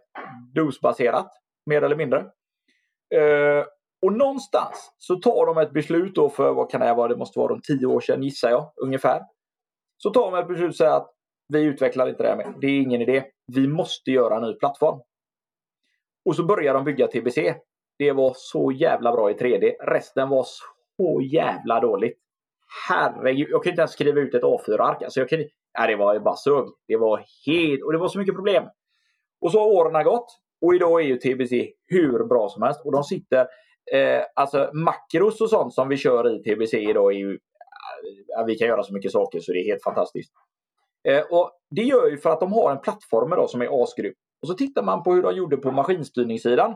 [0.54, 1.28] dosbaserat
[1.66, 2.20] mer eller mindre.
[3.16, 3.66] Eh,
[4.06, 7.40] och någonstans så tar de ett beslut då för, vad kan det vara, det måste
[7.40, 9.22] vara de tio år sedan gissar jag, ungefär.
[9.98, 11.12] Så tar de ett beslut och säger att
[11.48, 12.54] vi utvecklar inte det här mer.
[12.62, 13.24] Det är ingen idé.
[13.54, 15.02] Vi måste göra en ny plattform.
[16.26, 17.38] Och så börjar de bygga TBC.
[17.98, 19.72] Det var så jävla bra i 3D.
[19.80, 20.46] Resten var
[20.98, 22.18] så jävla dåligt.
[22.90, 25.02] Herregud, jag kunde inte ens skriva ut ett A4-ark.
[25.02, 25.48] Alltså jag kunde,
[25.80, 26.66] nej, det var bara sög.
[26.88, 28.64] Det var helt, och det var så mycket problem.
[29.42, 30.28] Och så har åren gått.
[30.62, 32.82] Och idag är ju TBC hur bra som helst.
[32.86, 33.48] Och de sitter
[33.92, 37.40] eh, alltså makros och sånt som vi kör i TBC idag är ju,
[38.48, 40.32] vi kan göra så mycket saker så det är helt fantastiskt.
[41.08, 44.14] Eh, och Det gör ju för att de har en plattform idag som är asgrym.
[44.42, 46.76] Och så tittar man på hur de gjorde på maskinstyrningssidan.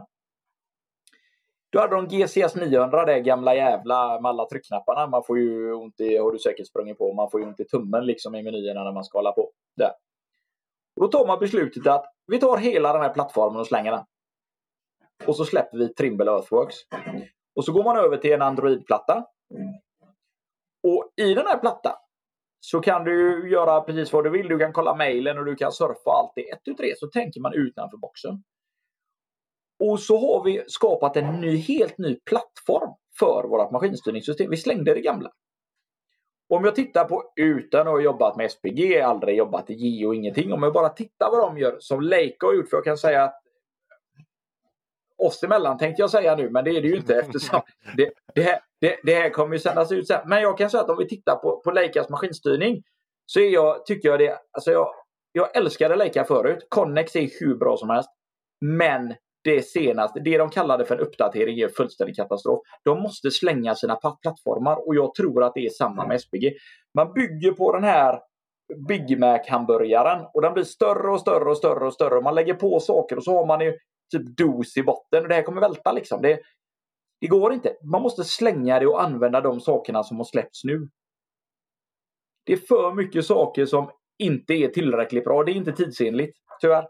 [1.71, 5.07] Då hade de GCS 900, det gamla jävla med alla tryckknapparna.
[5.07, 7.65] Man får ju ont i, har du säkert sprungit på, man får ju ont i
[7.65, 9.51] tummen liksom i menyerna när man ska hålla på.
[9.77, 9.91] Där.
[10.95, 14.03] Och då tar man beslutet att vi tar hela den här plattformen och slänger den.
[15.25, 16.75] Och så släpper vi Trimble Earthworks.
[17.55, 19.25] Och så går man över till en Android-platta.
[20.87, 21.95] Och i den här plattan
[22.59, 24.47] så kan du göra precis vad du vill.
[24.47, 26.49] Du kan kolla mejlen och du kan surfa allt det.
[26.49, 28.43] Ett, tu, tre så tänker man utanför boxen.
[29.79, 34.49] Och så har vi skapat en ny, helt ny plattform för vårt maskinstyrningssystem.
[34.49, 35.31] Vi slängde det gamla.
[36.49, 40.53] Om jag tittar på utan att ha jobbat med SPG, aldrig jobbat i Geo, ingenting.
[40.53, 42.69] Om jag bara tittar vad de gör som Leica har gjort.
[42.69, 43.41] För jag kan säga att
[45.17, 47.61] oss emellan tänkte jag säga nu, men det är det ju inte eftersom
[47.97, 50.21] det, det, här, det, det här kommer ju sändas ut sen.
[50.25, 52.83] Men jag kan säga att om vi tittar på, på Leicas maskinstyrning
[53.25, 54.87] så är jag, tycker jag det, alltså jag,
[55.31, 56.67] jag älskade Leica förut.
[56.69, 58.09] Connex är hur bra som helst.
[58.61, 62.59] Men det senaste, det de kallade för en uppdatering är fullständig katastrof.
[62.83, 66.53] De måste slänga sina plattformar och jag tror att det är samma med SPG.
[66.93, 68.19] Man bygger på den här
[68.87, 72.21] Big Mac-hamburgaren och den blir större och större och större och större.
[72.21, 73.77] Man lägger på saker och så har man ju
[74.11, 76.21] typ dos i botten och det här kommer välta liksom.
[76.21, 76.39] Det,
[77.21, 77.75] det går inte.
[77.83, 80.89] Man måste slänga det och använda de sakerna som har släppts nu.
[82.45, 85.43] Det är för mycket saker som inte är tillräckligt bra.
[85.43, 86.87] Det är inte tidsenligt, tyvärr.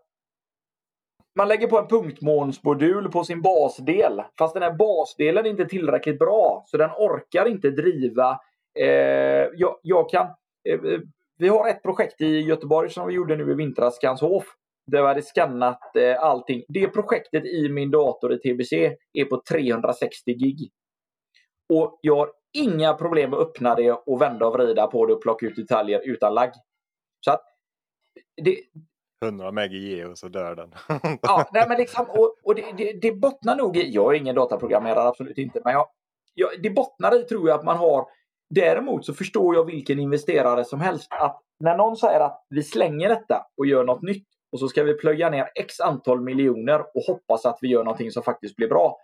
[1.36, 4.24] Man lägger på en punktmånsmodul på sin basdel.
[4.38, 6.64] Fast den här basdelen är inte tillräckligt bra.
[6.68, 8.40] Så den orkar inte driva.
[8.80, 10.26] Eh, jag, jag, kan,
[10.70, 11.00] eh, eh
[11.38, 14.56] vi har ett projekt i Göteborg som vi gjorde nu i vintras, Skanshof
[14.92, 16.64] där vi hade skannat eh, allting.
[16.68, 18.74] Det projektet i min dator i TBC
[19.14, 20.72] är på 360 gig.
[21.74, 25.22] Och jag har inga problem att öppna det och vända och vrida på det och
[25.22, 26.52] plocka ut detaljer utan lagg.
[27.26, 27.42] Så att
[28.44, 28.58] det,
[29.26, 30.74] 100 meg i geo så dör den.
[31.22, 34.36] ja, nej, men liksom, och, och det, det, det bottnar nog i, jag är ingen
[34.36, 35.88] dataprogrammerare, absolut inte, men jag,
[36.34, 38.08] jag, det bottnar i tror jag att man har
[38.50, 43.10] Däremot så förstår jag vilken investerare som helst att när någon säger att vi slänger
[43.10, 47.04] detta och gör något nytt och så ska vi plöja ner x antal miljoner och
[47.08, 48.98] hoppas att vi gör någonting som faktiskt blir bra.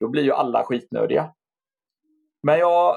[0.00, 1.32] Då blir ju alla skitnödiga.
[2.42, 2.96] Men jag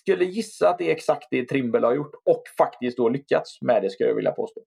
[0.00, 3.82] skulle gissa att det är exakt det Trimble har gjort och faktiskt då lyckats med
[3.82, 4.60] det ska jag vilja påstå.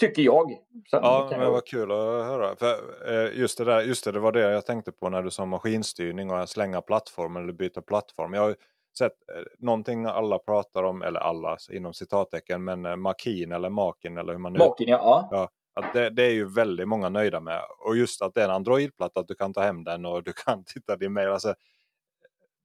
[0.00, 0.50] Tycker jag.
[0.90, 1.50] Sen ja, men jag...
[1.50, 2.56] vad kul att höra.
[2.56, 2.74] För,
[3.12, 5.46] eh, just, det där, just det, det var det jag tänkte på när du sa
[5.46, 8.34] maskinstyrning och slänga plattform eller byta plattform.
[8.34, 8.56] Jag har
[8.98, 14.18] sett eh, någonting alla pratar om, eller alla inom citattecken, men eh, Makin eller Makin
[14.18, 14.58] eller hur man nu...
[14.58, 15.28] Makin, ja.
[15.30, 17.60] ja att det, det, är ju väldigt många nöjda med.
[17.78, 20.32] Och just att det är en Android-platta, att du kan ta hem den och du
[20.32, 21.28] kan titta din mail.
[21.28, 21.54] Alltså,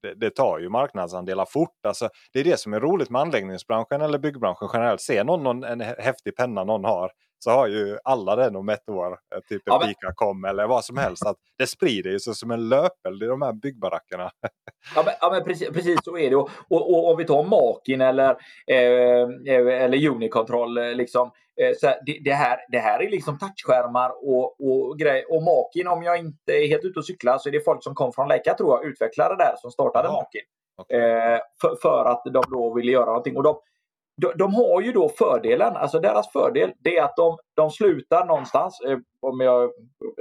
[0.05, 1.85] det, det, tar ju marknadsandelar fort.
[1.87, 5.01] Alltså, det är det som är roligt med anläggningsbranschen eller byggbranschen generellt.
[5.01, 7.11] Ser någon, någon en häftig penna någon har
[7.45, 9.07] så har ju alla den om ett år.
[9.07, 9.87] Eh, typ ja, men...
[9.87, 11.25] Pika.com eller vad som helst.
[11.25, 14.31] Att det sprider sig som en löpeld i de här byggbarackerna.
[14.95, 16.35] ja, men, ja, men precis, precis, så är det.
[16.35, 18.29] Och, och, och om vi tar Makin eller,
[18.71, 19.21] eh,
[19.55, 20.77] eh eller Unicontrol.
[20.77, 21.31] Eh, liksom,
[21.77, 25.31] så det, det, här, det här är liksom touchskärmar och, och grejer.
[25.31, 27.95] Och Makin, om jag inte är helt ute och cyklar, så är det folk som
[27.95, 30.13] kom från Leica tror jag, utvecklare där som startade ja.
[30.13, 30.41] Makin.
[30.77, 30.99] Okay.
[30.99, 33.37] Eh, för, för, att de då ville göra någonting.
[33.37, 33.59] Och de,
[34.21, 38.25] de, de, har ju då fördelen, alltså deras fördel, det är att de, de slutar
[38.25, 38.81] någonstans.
[38.81, 39.71] Eh, om jag,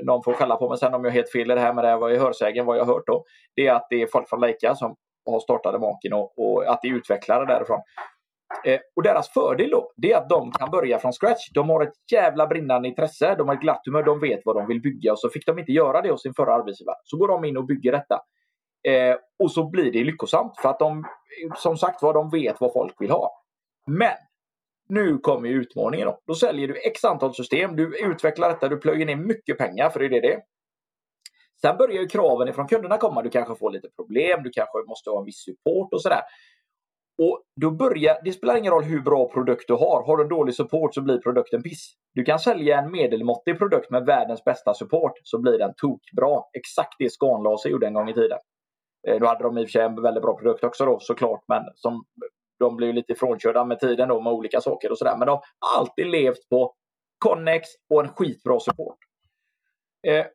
[0.02, 1.84] någon får skälla på mig sen om jag är helt fel i det här med
[1.84, 3.24] det här vad jag hörsägen, vad jag hört då.
[3.56, 6.82] Det är att det är folk från Leica som har startat Makin och, och att
[6.82, 7.80] det är utvecklare därifrån.
[8.64, 11.50] Eh, och deras fördel då, det är att de kan börja från scratch.
[11.54, 14.66] De har ett jävla brinnande intresse, de har ett glatt humör, de vet vad de
[14.66, 16.96] vill bygga och så fick de inte göra det hos sin förra arbetsgivare.
[17.04, 18.20] Så går de in och bygger detta.
[18.88, 21.04] Eh, och så blir det lyckosamt för att de,
[21.56, 23.30] som sagt var, de vet vad folk vill ha.
[23.86, 24.16] Men
[24.88, 26.06] nu kommer utmaningen.
[26.06, 26.18] Då.
[26.26, 30.00] då säljer du x antal system, du utvecklar detta, du plöjer ner mycket pengar, för
[30.00, 30.40] det är det det
[31.60, 33.22] Sen börjar ju kraven ifrån kunderna komma.
[33.22, 36.20] Du kanske får lite problem, du kanske måste ha en viss support och sådär.
[37.22, 40.04] Och då börjar, det spelar ingen roll hur bra produkt du har.
[40.06, 41.94] Har du dålig support så blir produkten piss.
[42.14, 46.42] Du kan sälja en medelmåttig produkt med världens bästa support så blir den tokbra.
[46.52, 48.38] Exakt det Scanlaser gjorde en gång i tiden.
[49.08, 51.44] Eh, då hade de i och för sig en väldigt bra produkt också då såklart
[51.48, 52.04] men som
[52.58, 55.16] de blev lite frånkörda med tiden då med olika saker och sådär.
[55.18, 56.74] Men de har alltid levt på
[57.18, 58.98] Connex och en skitbra support.
[60.06, 60.26] Eh,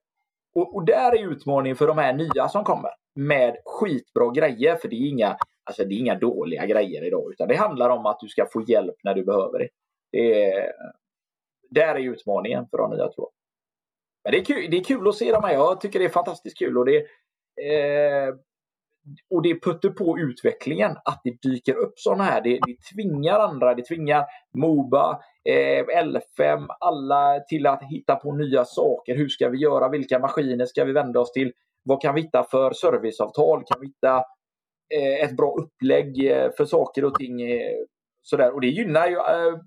[0.56, 4.76] och, och, där är utmaningen för de här nya som kommer med skitbra grejer.
[4.76, 5.38] För det är inga,
[5.70, 8.62] alltså det är inga dåliga grejer idag utan det handlar om att du ska få
[8.62, 9.70] hjälp när du behöver det.
[10.12, 10.72] det är,
[11.70, 13.32] där är utmaningen för de nya tror jag.
[14.24, 15.54] Men det är, kul, det är kul att se dem här.
[15.54, 16.78] Jag tycker det är fantastiskt kul.
[16.78, 16.98] Och det,
[17.62, 18.34] eh,
[19.30, 22.42] och det putter på utvecklingen att det dyker upp sådana här.
[22.42, 24.26] Det, det tvingar andra, det tvingar
[24.58, 29.16] Moba, eh, L5, alla till att hitta på nya saker.
[29.16, 29.90] Hur ska vi göra?
[29.90, 31.54] Vilka maskiner ska vi vända oss till?
[31.84, 33.64] Vad kan vi hitta för serviceavtal?
[33.66, 34.24] Kan vi hitta
[35.24, 37.42] ett bra upplägg eh, för saker och ting?
[37.42, 37.76] Eh,
[38.22, 38.54] sådär.
[38.54, 39.60] Och det gynnar ju eh,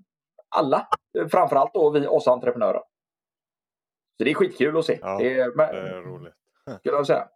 [0.49, 0.89] alla,
[1.31, 2.83] framförallt då vi oss entreprenörer.
[4.17, 4.99] Så det är skitkul att se.
[5.03, 6.35] Ja, det, är, det är roligt.
[6.81, 7.29] Skulle jag säga.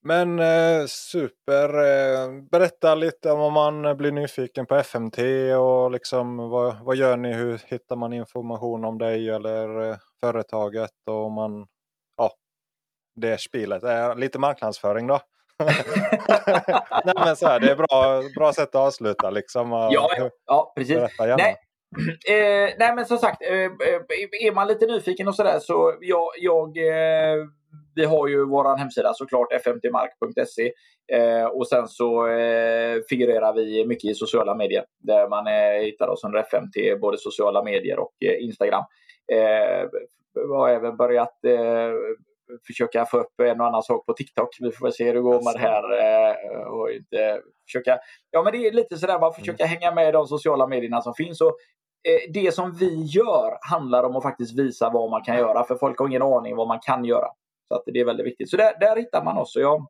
[0.00, 1.68] Men eh, super.
[1.68, 5.18] Eh, berätta lite om man blir nyfiken på FMT
[5.58, 7.32] och liksom vad, vad gör ni?
[7.32, 10.90] Hur hittar man information om dig eller eh, företaget?
[11.06, 11.66] Och om man,
[12.16, 12.32] ja,
[13.14, 13.82] det spelet.
[13.82, 15.20] är lite marknadsföring då.
[17.04, 19.70] Nej, men så här, det är bra, bra sätt att avsluta liksom.
[19.70, 20.98] Ja, ja, ja precis.
[21.18, 21.56] Nej.
[22.28, 26.28] Eh, nej men som sagt, eh, eh, är man lite nyfiken och sådär så jag,
[26.36, 27.36] jag eh,
[27.94, 30.72] vi har ju vår hemsida såklart, fmtmark.se.
[31.12, 36.08] Eh, och sen så eh, figurerar vi mycket i sociala medier där man eh, hittar
[36.08, 38.84] oss under FMT, både sociala medier och eh, Instagram.
[39.32, 39.88] Eh,
[40.56, 41.92] har även börjat eh,
[42.66, 44.56] försöka få upp en och annan sak på TikTok.
[44.60, 45.82] Vi får se hur det går med det här.
[45.98, 47.98] Eh, och inte försöka,
[48.30, 49.78] ja, men det är lite sådär, man försöker mm.
[49.78, 51.40] hänga med i de sociala medierna som finns.
[51.40, 51.56] Och,
[52.08, 55.76] eh, det som vi gör handlar om att faktiskt visa vad man kan göra, för
[55.76, 57.28] folk har ingen aning vad man kan göra.
[57.68, 58.50] Så att det är väldigt viktigt.
[58.50, 59.56] Så där, där hittar man oss.
[59.56, 59.86] Jag,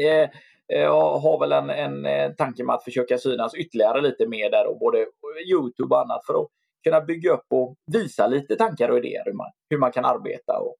[0.00, 0.30] eh,
[0.66, 4.66] jag har väl en, en, en tanke med att försöka synas ytterligare lite mer där
[4.66, 5.06] och både
[5.50, 6.48] Youtube och annat för att
[6.84, 10.58] kunna bygga upp och visa lite tankar och idéer hur man, hur man kan arbeta
[10.58, 10.76] och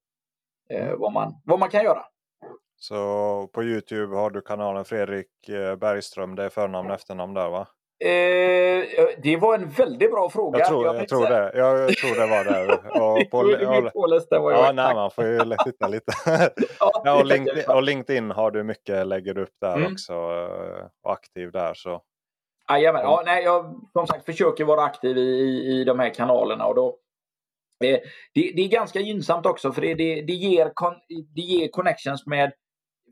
[0.73, 2.05] eh, vad, man, vad man kan göra.
[2.75, 7.49] Så på Youtube har du kanalen Fredrik eh, Bergström, det är förnamn och efternamn där
[7.49, 7.67] va?
[8.03, 8.85] Eh,
[9.17, 10.59] det var en väldigt bra fråga.
[10.59, 11.51] Jag tror, jag, jag tror det.
[11.55, 12.73] Jag tror det var det.
[12.99, 13.91] Och på, du jag
[14.31, 16.11] Ja, nej, man får ju titta lite.
[16.79, 19.93] ja, och, LinkedIn, och, LinkedIn, har du mycket, lägger upp där mm.
[19.93, 20.13] också.
[20.13, 21.73] Eh, och aktiv där.
[21.73, 22.01] Så.
[22.69, 23.01] Jajamän.
[23.01, 26.65] Ja, nej, jag som sagt försöker vara aktiv i, i, i de här kanalerna.
[26.65, 26.97] Och då,
[27.83, 27.99] eh,
[28.33, 30.71] det, det, är ganska gynnsamt också för det, det, det, ger,
[31.35, 32.51] det ger connections med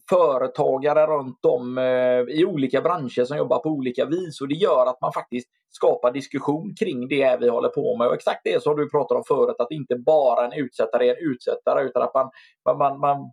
[0.10, 4.86] företagare runt om eh, i olika branscher som jobbar på olika vis och det gör
[4.86, 8.08] att man faktiskt skapar diskussion kring det vi håller på med.
[8.08, 11.32] Och exakt det som du pratade om förut, att inte bara en utsättare är en
[11.32, 12.30] utsättare utan att man,
[12.78, 13.32] man, man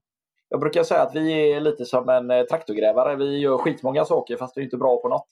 [0.49, 3.17] jag brukar säga att vi är lite som en eh, traktorgrävare.
[3.17, 5.27] Vi gör skitmånga saker fast vi är inte bra på något.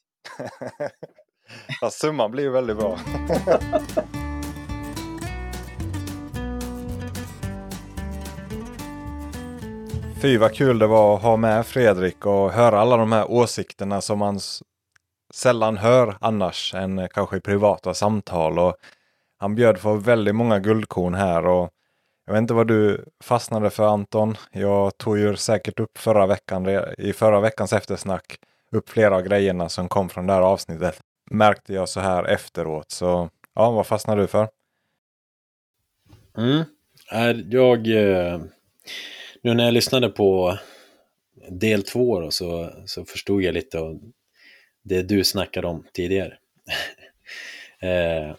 [1.80, 2.96] Fast summan blir ju väldigt bra.
[10.22, 14.00] Fy vad kul det var att ha med Fredrik och höra alla de här åsikterna
[14.00, 14.40] som man
[15.34, 18.58] sällan hör annars än eh, kanske i privata samtal.
[18.58, 18.76] Och
[19.38, 21.70] han bjöd på väldigt många guldkorn här och
[22.26, 24.36] jag vet inte vad du fastnade för Anton.
[24.52, 26.68] Jag tog ju säkert upp förra veckan,
[26.98, 28.36] i förra veckans eftersnack,
[28.72, 31.00] upp flera av grejerna som kom från det här avsnittet.
[31.30, 32.90] Märkte jag så här efteråt.
[32.90, 34.48] Så ja, vad fastnade du för?
[36.36, 36.64] Mm.
[37.50, 38.40] Jag, eh,
[39.42, 40.58] nu när jag lyssnade på
[41.50, 44.00] del två så, så förstod jag lite av
[44.82, 46.38] det du snackade om tidigare.
[47.80, 48.36] eh,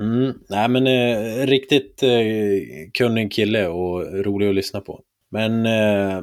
[0.00, 5.00] Mm, nej men eh, riktigt eh, kunnig kille och rolig att lyssna på.
[5.30, 6.22] Men, eh,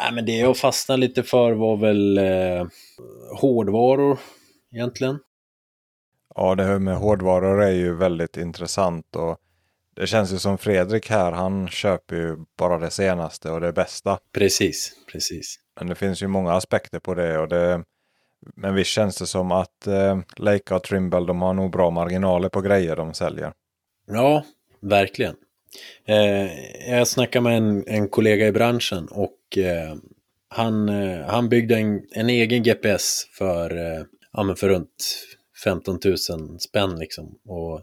[0.00, 2.66] nej, men det jag fastnade lite för var väl eh,
[3.40, 4.18] hårdvaror
[4.72, 5.18] egentligen.
[6.34, 9.38] Ja, det här med hårdvaror är ju väldigt intressant och
[9.98, 14.18] det känns ju som Fredrik här, han köper ju bara det senaste och det bästa.
[14.32, 15.56] Precis, precis.
[15.78, 17.84] Men det finns ju många aspekter på det och det
[18.56, 22.48] men visst känns det som att eh, Leica och Trimble de har nog bra marginaler
[22.48, 23.52] på grejer de säljer.
[24.06, 24.44] Ja,
[24.80, 25.34] verkligen.
[26.06, 26.48] Eh,
[26.90, 29.94] jag snackade med en, en kollega i branschen och eh,
[30.48, 35.24] han, eh, han byggde en, en egen GPS för, eh, ja, men för runt
[35.64, 36.18] 15 000
[36.60, 37.38] spänn liksom.
[37.44, 37.82] Och,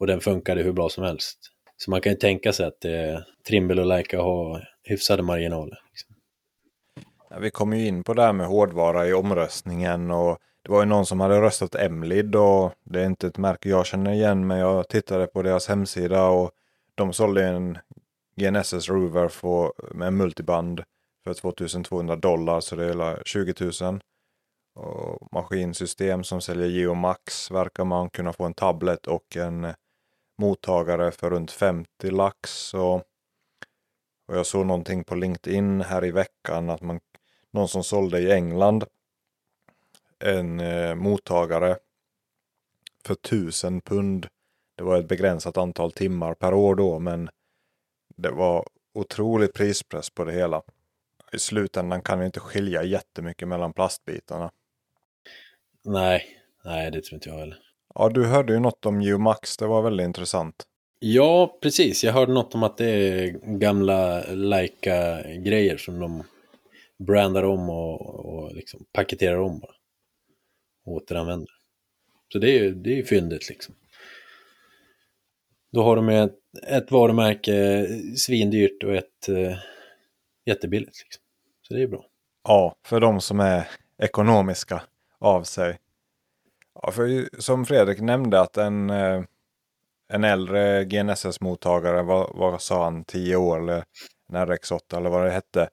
[0.00, 1.38] och den funkade hur bra som helst.
[1.76, 5.78] Så man kan ju tänka sig att eh, Trimble och Leica har hyfsade marginaler.
[5.90, 6.14] Liksom.
[7.40, 10.86] Vi kom ju in på det här med hårdvara i omröstningen och det var ju
[10.86, 14.58] någon som hade röstat Emlid och det är inte ett märke jag känner igen men
[14.58, 16.50] jag tittade på deras hemsida och
[16.94, 17.78] de sålde en
[18.36, 20.82] GNSS Rover för, med multiband
[21.24, 24.00] för 2200 dollar så det är 20 000.
[24.74, 29.74] Och maskinsystem som säljer Geomax verkar man kunna få en tablet och en
[30.40, 32.74] mottagare för runt 50 lax.
[32.74, 32.94] Och,
[34.26, 37.00] och jag såg någonting på LinkedIn här i veckan att man
[37.50, 38.84] någon som sålde i England
[40.24, 41.78] en eh, mottagare
[43.04, 44.26] för 1000 pund.
[44.76, 47.30] Det var ett begränsat antal timmar per år då, men
[48.16, 50.62] det var otrolig prispress på det hela.
[51.32, 54.50] I slutändan kan vi inte skilja jättemycket mellan plastbitarna.
[55.84, 57.69] Nej, nej det tror inte jag heller.
[57.94, 60.64] Ja, du hörde ju något om Umax, det var väldigt intressant.
[60.98, 62.04] Ja, precis.
[62.04, 66.22] Jag hörde något om att det är gamla Leica-grejer som de
[67.06, 69.74] brandar om och, och liksom paketerar om bara.
[70.86, 71.48] Och återanvänder.
[72.32, 73.74] Så det är ju det är fyndigt liksom.
[75.72, 77.86] Då har de ett, ett varumärke
[78.16, 79.58] svindyrt och ett eh,
[80.46, 81.02] jättebilligt.
[81.02, 81.22] Liksom.
[81.62, 82.04] Så det är bra.
[82.44, 83.68] Ja, för de som är
[84.02, 84.82] ekonomiska
[85.18, 85.78] av sig.
[86.82, 89.22] Ja, för som Fredrik nämnde att en, eh,
[90.12, 93.84] en äldre GNSS-mottagare, vad, vad sa han, 10 år eller
[94.32, 95.68] en RX8 eller vad det hette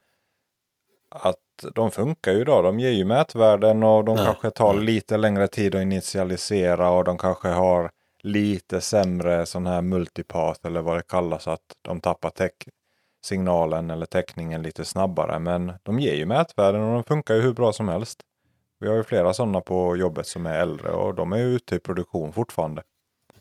[1.10, 2.62] att de funkar ju då.
[2.62, 4.26] De ger ju mätvärden och de Nej.
[4.26, 7.92] kanske tar lite längre tid att initialisera och de kanske har
[8.24, 11.48] lite sämre sån här multipath eller vad det kallas.
[11.48, 12.32] Att de tappar
[13.26, 15.40] signalen eller täckningen lite snabbare.
[15.40, 18.22] Men de ger ju mätvärden och de funkar ju hur bra som helst.
[18.80, 21.80] Vi har ju flera sådana på jobbet som är äldre och de är ute i
[21.80, 22.84] produktion fortfarande.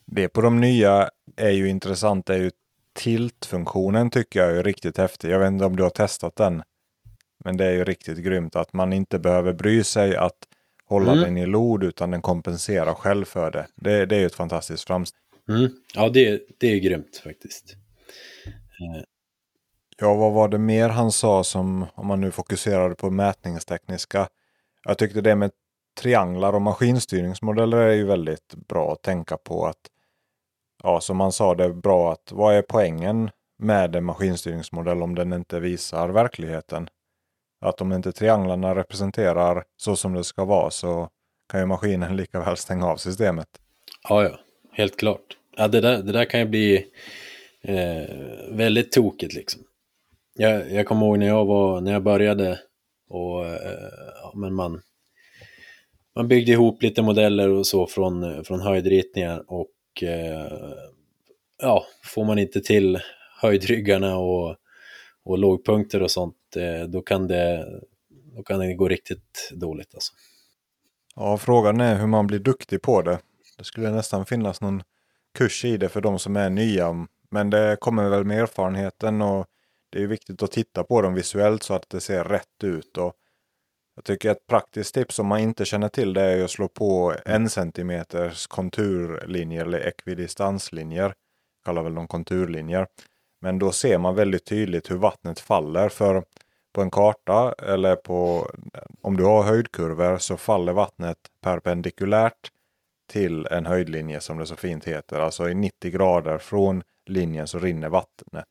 [0.05, 2.27] Det på de nya är ju intressant.
[2.27, 2.51] Det är ju
[2.93, 5.31] tiltfunktionen tycker jag är riktigt häftig.
[5.31, 6.63] Jag vet inte om du har testat den.
[7.45, 10.39] Men det är ju riktigt grymt att man inte behöver bry sig att
[10.85, 11.25] hålla mm.
[11.25, 13.67] den i lod utan den kompenserar själv för det.
[13.75, 15.21] Det, det är ju ett fantastiskt framsteg.
[15.49, 15.71] Mm.
[15.95, 17.77] Ja, det, det är grymt faktiskt.
[18.47, 19.03] Eh.
[19.99, 24.29] Ja, vad var det mer han sa som, om man nu fokuserade på mätningstekniska.
[24.87, 25.51] Jag tyckte det med
[26.01, 29.81] trianglar och maskinstyrningsmodeller är ju väldigt bra att tänka på att,
[30.83, 35.15] ja, som han sa, det är bra att vad är poängen med en maskinstyrningsmodell om
[35.15, 36.89] den inte visar verkligheten?
[37.61, 41.09] att om inte trianglarna representerar så som det ska vara så
[41.51, 43.49] kan ju maskinen lika väl stänga av systemet.
[44.09, 44.39] Ja, ja,
[44.73, 45.37] helt klart.
[45.57, 46.87] Ja, det, där, det där kan ju bli
[47.63, 48.17] eh,
[48.51, 49.63] väldigt tokigt liksom.
[50.35, 52.61] Jag, jag kommer ihåg när jag, var, när jag började
[53.09, 53.91] och eh,
[54.23, 54.81] ja, men man,
[56.15, 60.53] man byggde ihop lite modeller och så från, från höjdritningar och eh,
[61.63, 62.99] ja, får man inte till
[63.41, 64.57] höjdryggarna och
[65.27, 67.67] och lågpunkter och sånt, eh, då kan det,
[68.37, 70.13] då kan det gå riktigt dåligt alltså.
[71.17, 73.19] Ja, frågan är hur man blir duktig på det.
[73.59, 74.83] Det skulle nästan finnas någon
[75.39, 77.07] kurs i det för de som är nya.
[77.31, 79.47] Men det kommer väl med erfarenheten och
[79.97, 82.97] det är viktigt att titta på dem visuellt så att det ser rätt ut.
[82.97, 83.15] Och
[83.95, 87.15] jag tycker ett praktiskt tips om man inte känner till det är att slå på
[87.25, 91.15] en centimeters konturlinjer eller ekvidistanslinjer.
[91.65, 92.87] Kallar väl de konturlinjer.
[93.41, 95.89] Men då ser man väldigt tydligt hur vattnet faller.
[95.89, 96.25] För
[96.73, 98.51] på en karta eller på
[99.01, 102.51] om du har höjdkurvor så faller vattnet perpendikulärt
[103.11, 105.21] till en höjdlinje som det så fint heter.
[105.21, 108.49] Alltså i 90 grader från linjen så rinner vattnet.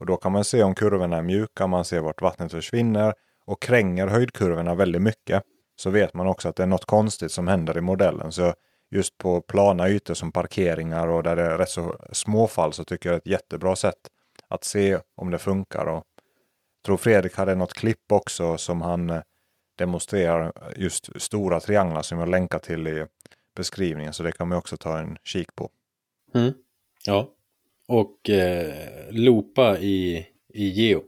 [0.00, 3.14] Och då kan man se om kurvorna är mjuka, man ser vart vattnet försvinner
[3.46, 5.42] och kränger höjdkurvorna väldigt mycket
[5.76, 8.32] så vet man också att det är något konstigt som händer i modellen.
[8.32, 8.54] Så
[8.90, 12.84] just på plana ytor som parkeringar och där det är rätt så små fall så
[12.84, 14.10] tycker jag det är ett jättebra sätt
[14.48, 15.86] att se om det funkar.
[15.86, 16.04] Och
[16.82, 19.22] jag tror Fredrik hade något klipp också som han eh,
[19.78, 23.06] demonstrerar just stora trianglar som jag länkar till i
[23.56, 24.12] beskrivningen.
[24.12, 25.70] Så det kan man också ta en kik på.
[26.34, 26.52] Mm.
[27.04, 27.30] Ja,
[27.88, 28.74] och eh,
[29.10, 31.02] loopa i, i geo.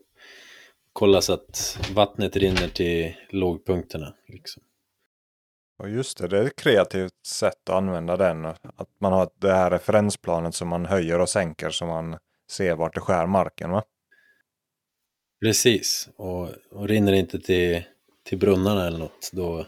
[0.93, 4.15] Kolla så att vattnet rinner till lågpunkterna.
[4.29, 4.63] Liksom.
[5.79, 8.45] Och just det, det är ett kreativt sätt att använda den.
[8.47, 12.19] Att man har det här referensplanet som man höjer och sänker så man
[12.51, 13.71] ser vart det skär marken.
[13.71, 13.85] Va?
[15.41, 17.83] Precis, och, och rinner det inte till,
[18.23, 19.67] till brunnarna eller något då,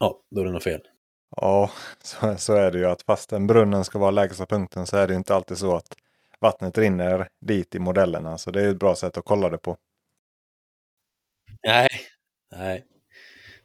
[0.00, 0.80] ja, då är det något fel.
[1.40, 1.70] Ja,
[2.02, 5.14] så, så är det ju att fastän brunnen ska vara lägsta punkten så är det
[5.14, 5.96] inte alltid så att
[6.40, 8.38] vattnet rinner dit i modellerna.
[8.38, 9.76] Så det är ett bra sätt att kolla det på.
[11.66, 11.88] Nej,
[12.52, 12.84] nej.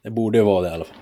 [0.02, 0.96] Det borde vara det i alla fall.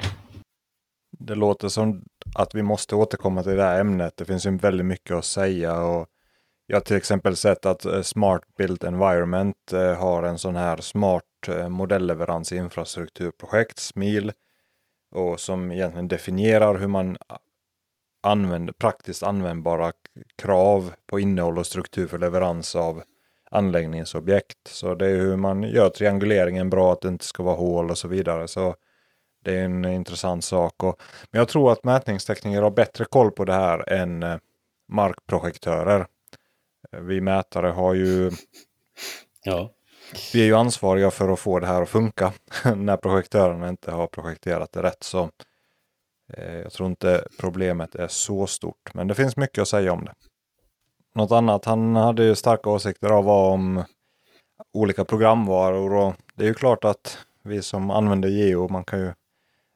[1.18, 2.04] Det låter som
[2.34, 4.16] att vi måste återkomma till det här ämnet.
[4.16, 5.80] Det finns ju väldigt mycket att säga.
[5.80, 6.06] och
[6.66, 10.76] Jag har till exempel sett att eh, Smart Built Environment eh, har en sån här
[10.76, 14.32] smart eh, modellleverans infrastrukturprojekt, SMIL,
[15.14, 17.16] och som egentligen definierar hur man
[18.22, 19.92] använder, praktiskt användbara
[20.36, 23.02] krav på innehåll och struktur för leverans av
[23.50, 24.68] anläggningsobjekt.
[24.68, 27.98] Så det är hur man gör trianguleringen bra, att det inte ska vara hål och
[27.98, 28.48] så vidare.
[28.48, 28.74] Så
[29.44, 30.82] det är en intressant sak.
[30.82, 31.00] Och,
[31.30, 34.36] men jag tror att mätningstekniker har bättre koll på det här än eh,
[34.88, 36.06] markprojektörer.
[36.92, 38.30] Eh, vi mätare har ju...
[39.44, 39.70] Ja.
[40.32, 42.32] Vi är ju ansvariga för att få det här att funka
[42.76, 45.02] när projektörerna inte har projekterat det rätt.
[45.02, 45.30] Så
[46.32, 50.04] eh, jag tror inte problemet är så stort, men det finns mycket att säga om
[50.04, 50.14] det.
[51.14, 53.84] Något annat han hade ju starka åsikter av var om
[54.72, 59.12] olika programvaror och det är ju klart att vi som använder Geo, man kan ju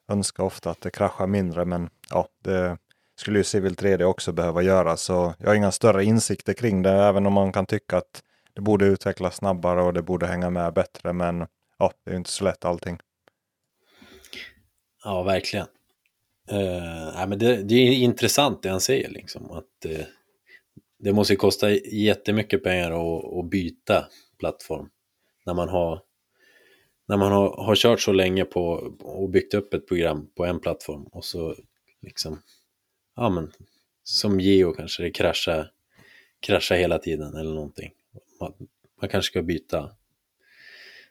[0.09, 2.79] önska ofta att det kraschar mindre, men ja, det
[3.17, 6.91] skulle ju Civil 3D också behöva göra, så jag har inga större insikter kring det,
[6.91, 8.23] även om man kan tycka att
[8.59, 11.47] det borde utvecklas snabbare och det borde hänga med bättre, men
[11.79, 12.99] ja, det är ju inte så lätt allting.
[15.05, 15.67] Ja, verkligen.
[16.53, 20.05] Uh, men det, det, är intressant det han säger, liksom, att uh,
[20.99, 24.07] det måste kosta jättemycket pengar att, att byta
[24.39, 24.89] plattform
[25.47, 26.03] när man har
[27.09, 28.63] när man har, har kört så länge på
[29.01, 31.57] och byggt upp ett program på en plattform och så
[32.03, 32.43] liksom,
[33.17, 33.53] ja men
[34.03, 35.71] som Geo kanske det kraschar,
[36.41, 37.93] kraschar hela tiden eller någonting.
[38.41, 38.53] Man,
[39.01, 39.91] man kanske ska byta.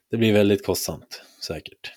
[0.09, 1.93] Det blir väldigt kostsamt säkert.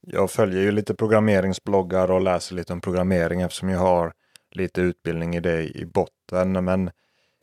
[0.00, 4.12] Jag följer ju lite programmeringsbloggar och läser lite om programmering eftersom jag har
[4.50, 6.64] lite utbildning i det i botten.
[6.64, 6.90] Men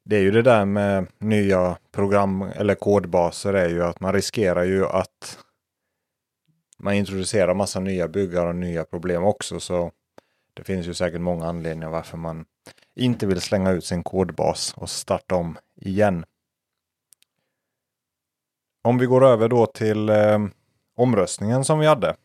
[0.03, 4.63] det är ju det där med nya program eller kodbaser är ju att man riskerar
[4.63, 5.39] ju att
[6.77, 9.59] man introducerar massa nya byggar och nya problem också.
[9.59, 9.91] Så
[10.53, 12.45] det finns ju säkert många anledningar varför man
[12.95, 16.25] inte vill slänga ut sin kodbas och starta om igen.
[18.83, 20.39] Om vi går över då till eh,
[20.97, 22.15] omröstningen som vi hade.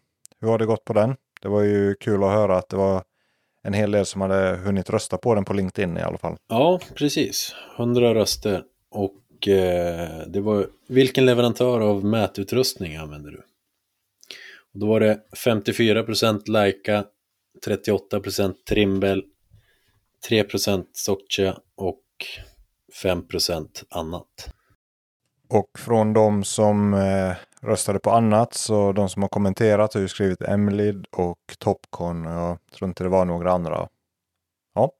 [0.41, 1.17] Hur har det gått på den?
[1.43, 3.03] Det var ju kul att höra att det var
[3.63, 6.37] en hel del som hade hunnit rösta på den på LinkedIn i alla fall.
[6.49, 7.55] Ja, precis.
[7.77, 8.63] 100 röster.
[8.91, 13.43] Och eh, det var vilken leverantör av mätutrustning använder du?
[14.73, 17.05] Och då var det 54% Leica,
[17.67, 19.23] 38% Trimble,
[20.29, 22.03] 3% Socha och
[23.03, 24.56] 5% annat.
[25.49, 30.09] Och från de som eh, röstade på annat, så de som har kommenterat har ju
[30.09, 32.25] skrivit Emlid och Topcon.
[32.25, 33.89] Jag tror inte det var några andra.
[34.75, 34.93] Ja.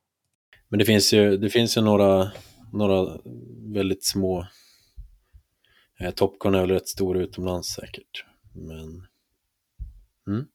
[0.69, 2.31] Men det finns ju, det finns ju några,
[2.73, 3.19] några
[3.75, 4.47] väldigt små.
[6.01, 8.25] Eh, Topcon är väl rätt stor utomlands säkert.
[8.53, 9.07] Men...
[10.27, 10.47] Mm.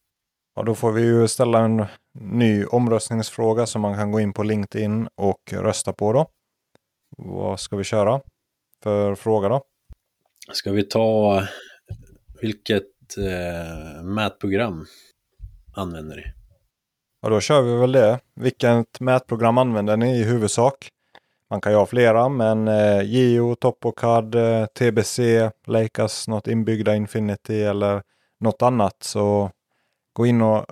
[0.55, 4.43] Ja, då får vi ju ställa en ny omröstningsfråga som man kan gå in på
[4.43, 6.27] LinkedIn och rösta på då.
[7.17, 8.21] Vad ska vi köra?
[8.83, 9.61] för fråga då?
[10.53, 11.43] Ska vi ta
[12.41, 12.83] vilket
[13.17, 14.85] eh, mätprogram
[15.75, 16.23] använder ni?
[17.21, 18.19] Ja, då kör vi väl det.
[18.35, 20.89] Vilket mätprogram använder ni i huvudsak?
[21.49, 25.19] Man kan ju ha flera, men eh, Geo, Topocad, eh, TBC,
[25.67, 28.03] Leikas något inbyggda Infinity eller
[28.39, 29.03] något annat.
[29.03, 29.51] Så
[30.13, 30.65] gå in och,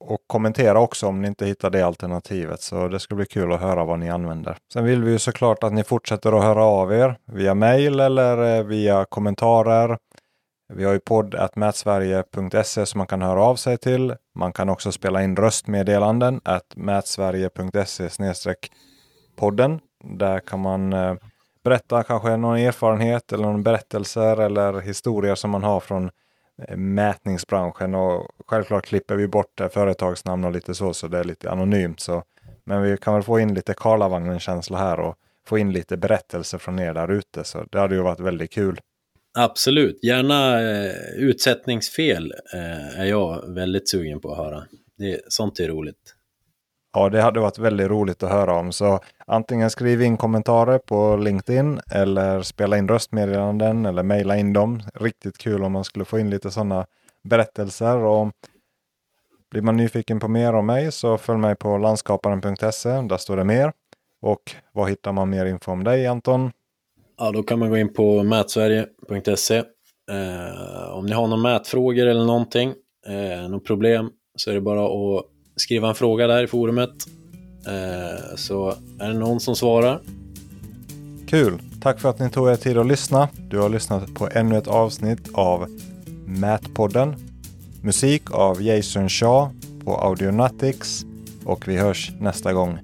[0.00, 2.60] och kommentera också om ni inte hittar det alternativet.
[2.60, 4.56] Så det ska bli kul att höra vad ni använder.
[4.72, 8.58] Sen vill vi ju såklart att ni fortsätter att höra av er via mail eller
[8.58, 9.98] eh, via kommentarer.
[10.74, 14.14] Vi har ju podd.mätsverige.se som man kan höra av sig till.
[14.34, 18.08] Man kan också spela in röstmeddelanden at mätsverige.se
[19.36, 19.80] podden.
[20.04, 21.14] Där kan man eh,
[21.64, 26.10] berätta kanske någon erfarenhet eller någon berättelser eller historier som man har från
[26.68, 27.94] Eh, mätningsbranschen.
[27.94, 32.00] Och självklart klipper vi bort företagsnamn och lite så, så det är lite anonymt.
[32.00, 32.22] Så.
[32.64, 36.78] Men vi kan väl få in lite Karlavagnen-känsla här och få in lite berättelser från
[36.78, 37.44] er där ute.
[37.44, 38.80] Så det hade ju varit väldigt kul.
[39.38, 44.64] Absolut, gärna eh, utsättningsfel eh, är jag väldigt sugen på att höra.
[44.98, 46.14] Det, sånt är roligt.
[46.92, 48.72] Ja, det hade varit väldigt roligt att höra om.
[48.72, 54.82] Så antingen skriv in kommentarer på LinkedIn eller spela in röstmeddelanden eller mejla in dem.
[54.94, 56.86] Riktigt kul om man skulle få in lite sådana
[57.24, 57.96] berättelser.
[57.96, 58.32] Och
[59.50, 62.90] blir man nyfiken på mer om mig så följ mig på landskaparen.se.
[62.90, 63.72] Där står det mer.
[64.22, 66.50] Och var hittar man mer info om dig Anton?
[67.18, 69.56] Ja, då kan man gå in på mätsverige.se.
[70.10, 72.74] Eh, om ni har några mätfrågor eller någonting,
[73.06, 76.90] eh, något problem, så är det bara att skriva en fråga där i forumet.
[77.66, 80.00] Eh, så är det någon som svarar.
[81.26, 81.62] Kul!
[81.82, 83.28] Tack för att ni tog er tid att lyssna.
[83.48, 85.66] Du har lyssnat på ännu ett avsnitt av
[86.26, 87.14] Mätpodden.
[87.82, 89.50] Musik av Jason Shaw
[89.84, 91.04] på Audionatics
[91.44, 92.78] och vi hörs nästa gång.